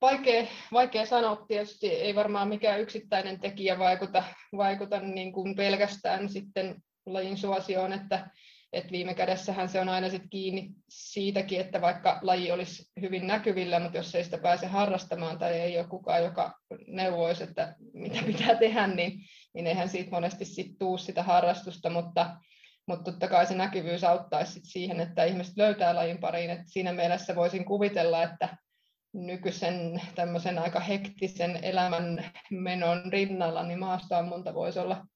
Vaikea, 0.00 0.46
vaikea 0.72 1.06
sanoa 1.06 1.44
tietysti, 1.48 1.88
ei 1.88 2.14
varmaan 2.14 2.48
mikään 2.48 2.80
yksittäinen 2.80 3.40
tekijä 3.40 3.78
vaikuta, 3.78 4.24
vaikuta 4.56 5.00
niin 5.00 5.32
kuin 5.32 5.56
pelkästään 5.56 6.28
sitten 6.28 6.82
lajin 7.06 7.36
suosioon, 7.36 7.92
että, 7.92 8.30
että 8.74 8.92
viime 8.92 9.14
kädessähän 9.14 9.68
se 9.68 9.80
on 9.80 9.88
aina 9.88 10.10
sit 10.10 10.22
kiinni 10.30 10.70
siitäkin, 10.88 11.60
että 11.60 11.80
vaikka 11.80 12.18
laji 12.22 12.52
olisi 12.52 12.92
hyvin 13.00 13.26
näkyvillä, 13.26 13.80
mutta 13.80 13.96
jos 13.96 14.14
ei 14.14 14.24
sitä 14.24 14.38
pääse 14.38 14.66
harrastamaan 14.66 15.38
tai 15.38 15.52
ei 15.52 15.78
ole 15.78 15.86
kukaan, 15.86 16.24
joka 16.24 16.54
neuvoisi, 16.86 17.44
että 17.44 17.76
mitä 17.92 18.18
pitää 18.26 18.54
tehdä, 18.54 18.86
niin, 18.86 19.20
niin 19.54 19.66
eihän 19.66 19.88
siitä 19.88 20.10
monesti 20.10 20.44
sit 20.44 20.78
tuu 20.78 20.98
sitä 20.98 21.22
harrastusta, 21.22 21.90
mutta, 21.90 22.36
mutta 22.86 23.10
totta 23.10 23.28
kai 23.28 23.46
se 23.46 23.54
näkyvyys 23.54 24.04
auttaisi 24.04 24.52
sit 24.52 24.64
siihen, 24.64 25.00
että 25.00 25.24
ihmiset 25.24 25.56
löytää 25.56 25.94
lajin 25.94 26.18
pariin. 26.18 26.50
Et 26.50 26.60
siinä 26.66 26.92
mielessä 26.92 27.36
voisin 27.36 27.64
kuvitella, 27.64 28.22
että 28.22 28.56
nykyisen 29.14 30.02
tämmöisen 30.14 30.58
aika 30.58 30.80
hektisen 30.80 31.58
elämän 31.62 32.30
menon 32.50 33.12
rinnalla, 33.12 33.62
niin 33.62 33.78
maastoammunta 33.78 34.54
voisi 34.54 34.78
olla, 34.78 35.06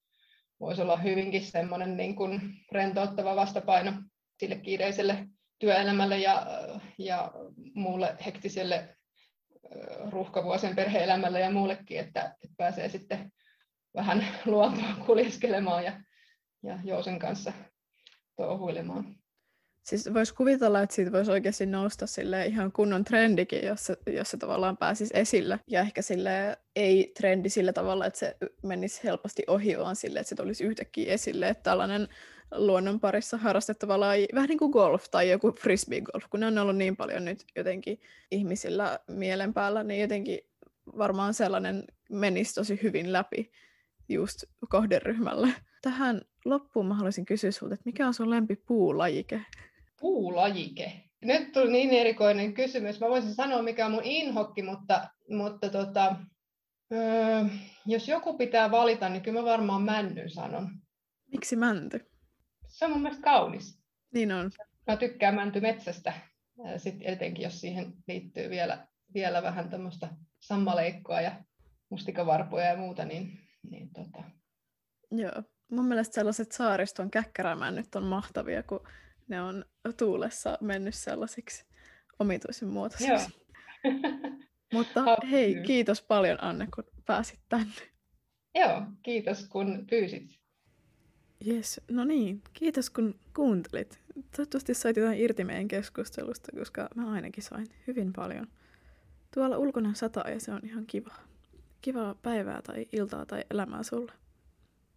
voisi 0.61 0.83
olla 0.83 0.97
hyvinkin 0.97 1.45
semmoinen 1.47 1.97
niin 1.97 2.17
kuin 2.17 2.41
rentouttava 2.73 3.37
vastapaino 3.37 3.93
sille 4.39 4.57
kiireiselle 4.57 5.27
työelämälle 5.59 6.19
ja, 6.19 6.47
ja 6.99 7.33
muulle 7.75 8.17
hektiselle 8.27 8.97
ruuhkavuosien 10.11 10.77
perheelämälle 10.77 11.41
ja 11.41 11.51
muullekin, 11.51 12.01
että, 12.01 12.37
että 12.45 12.55
pääsee 12.57 12.89
sitten 12.89 13.33
vähän 13.95 14.25
luontoa 14.47 14.95
kuljeskelemaan 15.07 15.85
ja, 15.85 15.93
ja 16.63 16.79
Jousen 16.85 17.19
kanssa 17.19 17.53
touhuilemaan. 18.37 19.17
Siis 19.89 20.15
voisi 20.15 20.35
kuvitella, 20.35 20.83
että 20.83 20.95
siitä 20.95 21.13
voisi 21.13 21.31
oikeasti 21.31 21.67
nousta 21.67 22.07
sille 22.07 22.47
ihan 22.47 22.73
kunnon 22.73 23.05
trendikin, 23.05 23.67
jos 23.67 23.87
se, 23.87 23.97
jos 24.07 24.31
se 24.31 24.37
tavallaan 24.37 24.77
pääsisi 24.77 25.15
esille. 25.17 25.61
Ja 25.67 25.81
ehkä 25.81 26.03
sille 26.03 26.59
ei 26.77 27.13
trendi 27.17 27.49
sillä 27.49 27.73
tavalla, 27.73 28.07
että 28.07 28.19
se 28.19 28.37
menisi 28.63 29.05
helposti 29.05 29.43
ohi, 29.47 29.79
vaan 29.79 29.97
sille, 29.97 30.19
että 30.19 30.29
se 30.29 30.35
tulisi 30.35 30.65
yhtäkkiä 30.65 31.13
esille. 31.13 31.49
Että 31.49 31.63
tällainen 31.63 32.09
luonnon 32.55 33.01
parissa 33.01 33.37
harrastettava 33.37 34.01
laji, 34.01 34.29
vähän 34.35 34.49
niin 34.49 34.59
kuin 34.59 34.71
golf 34.71 35.05
tai 35.11 35.31
joku 35.31 35.53
frisbee 35.53 36.01
golf, 36.01 36.25
kun 36.31 36.41
ne 36.41 36.47
on 36.47 36.59
ollut 36.59 36.77
niin 36.77 36.97
paljon 36.97 37.25
nyt 37.25 37.45
jotenkin 37.57 38.01
ihmisillä 38.31 39.01
mielen 39.07 39.55
päällä, 39.55 39.85
niin 39.85 40.01
jotenkin 40.01 40.39
varmaan 40.99 41.35
sellainen 41.35 41.85
menisi 42.11 42.55
tosi 42.55 42.81
hyvin 42.83 43.13
läpi 43.13 43.51
just 44.09 44.45
kohderyhmälle. 44.69 45.49
Tähän 45.83 46.23
loppuun 46.45 46.87
mä 46.87 46.95
haluaisin 46.95 47.27
kysyä 47.27 47.51
sinulta, 47.51 47.75
että 47.75 47.87
mikä 47.87 48.07
on 48.07 48.15
sun 48.15 48.29
puulajike? 48.67 49.41
Puulajike? 50.01 50.93
Nyt 51.23 51.53
tuli 51.53 51.73
niin 51.73 51.91
erikoinen 51.91 52.55
kysymys. 52.55 53.01
Mä 53.01 53.09
voisin 53.09 53.35
sanoa, 53.35 53.63
mikä 53.63 53.87
on 53.87 53.93
mun 53.93 54.05
inhokki, 54.05 54.63
mutta, 54.63 55.09
mutta 55.31 55.69
tota, 55.69 56.17
öö, 56.93 57.45
jos 57.87 58.09
joku 58.09 58.39
pitää 58.39 58.71
valita, 58.71 59.09
niin 59.09 59.23
kyllä 59.23 59.41
mä 59.41 59.47
varmaan 59.47 59.83
männyn 59.83 60.31
sanon. 60.31 60.69
Miksi 61.33 61.57
mänty? 61.57 62.11
Se 62.67 62.85
on 62.85 62.91
mun 62.91 63.03
mielestä 63.03 63.25
kaunis. 63.25 63.83
Niin 64.15 64.33
on. 64.33 64.51
Mä 64.87 64.97
tykkään 64.97 65.35
mäntymetsästä, 65.35 66.13
sitten 66.77 67.09
etenkin 67.09 67.45
jos 67.45 67.61
siihen 67.61 67.93
liittyy 68.09 68.51
vielä, 68.51 68.87
vielä 69.15 69.43
vähän 69.43 69.71
tämmöistä 69.71 70.09
sammaleikkoa 70.41 71.21
ja 71.21 71.45
mustikavarpoja 71.91 72.67
ja 72.67 72.77
muuta, 72.77 73.05
niin, 73.05 73.41
niin 73.71 73.91
tota. 73.93 74.23
Joo, 75.11 75.43
mun 75.71 75.85
mielestä 75.85 76.15
sellaiset 76.15 76.53
saariston 76.53 77.11
käkkärämännyt 77.11 77.95
on 77.95 78.05
mahtavia, 78.05 78.63
kun 78.63 78.89
ne 79.29 79.43
on 79.43 79.65
tuulessa 79.97 80.59
mennyt 80.61 80.95
sellaisiksi 80.95 81.65
omituisen 82.19 82.69
muotoisiksi. 82.69 83.31
Mutta 84.73 85.17
hei, 85.31 85.63
kiitos 85.67 86.03
paljon 86.03 86.45
Anne, 86.45 86.69
kun 86.75 86.85
pääsit 87.07 87.41
tänne. 87.49 87.73
Joo, 88.55 88.83
kiitos 89.03 89.49
kun 89.49 89.87
pyysit. 89.91 90.39
Yes, 91.47 91.81
no 91.91 92.05
niin, 92.05 92.43
kiitos 92.53 92.91
kun 92.91 93.21
kuuntelit. 93.37 94.01
Toivottavasti 94.37 94.75
sait 94.75 94.97
jotain 94.97 95.21
irti 95.21 95.45
meidän 95.45 95.69
keskustelusta, 95.69 96.53
koska 96.59 96.89
mä 96.95 97.11
ainakin 97.11 97.43
sain 97.43 97.67
hyvin 97.87 98.13
paljon. 98.13 98.47
Tuolla 99.35 99.59
ulkona 99.59 99.95
sataa 99.95 100.31
ja 100.31 100.41
se 100.41 100.53
on 100.53 100.61
ihan 100.65 100.87
kiva. 100.87 101.15
Kivaa 101.81 102.15
päivää 102.15 102.63
tai 102.63 102.87
iltaa 102.93 103.27
tai 103.27 103.45
elämää 103.51 103.83
sulle. 103.83 104.13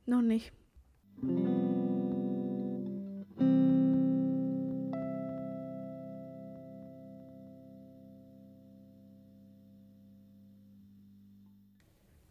No 0.07 0.21
niin. 0.21 0.41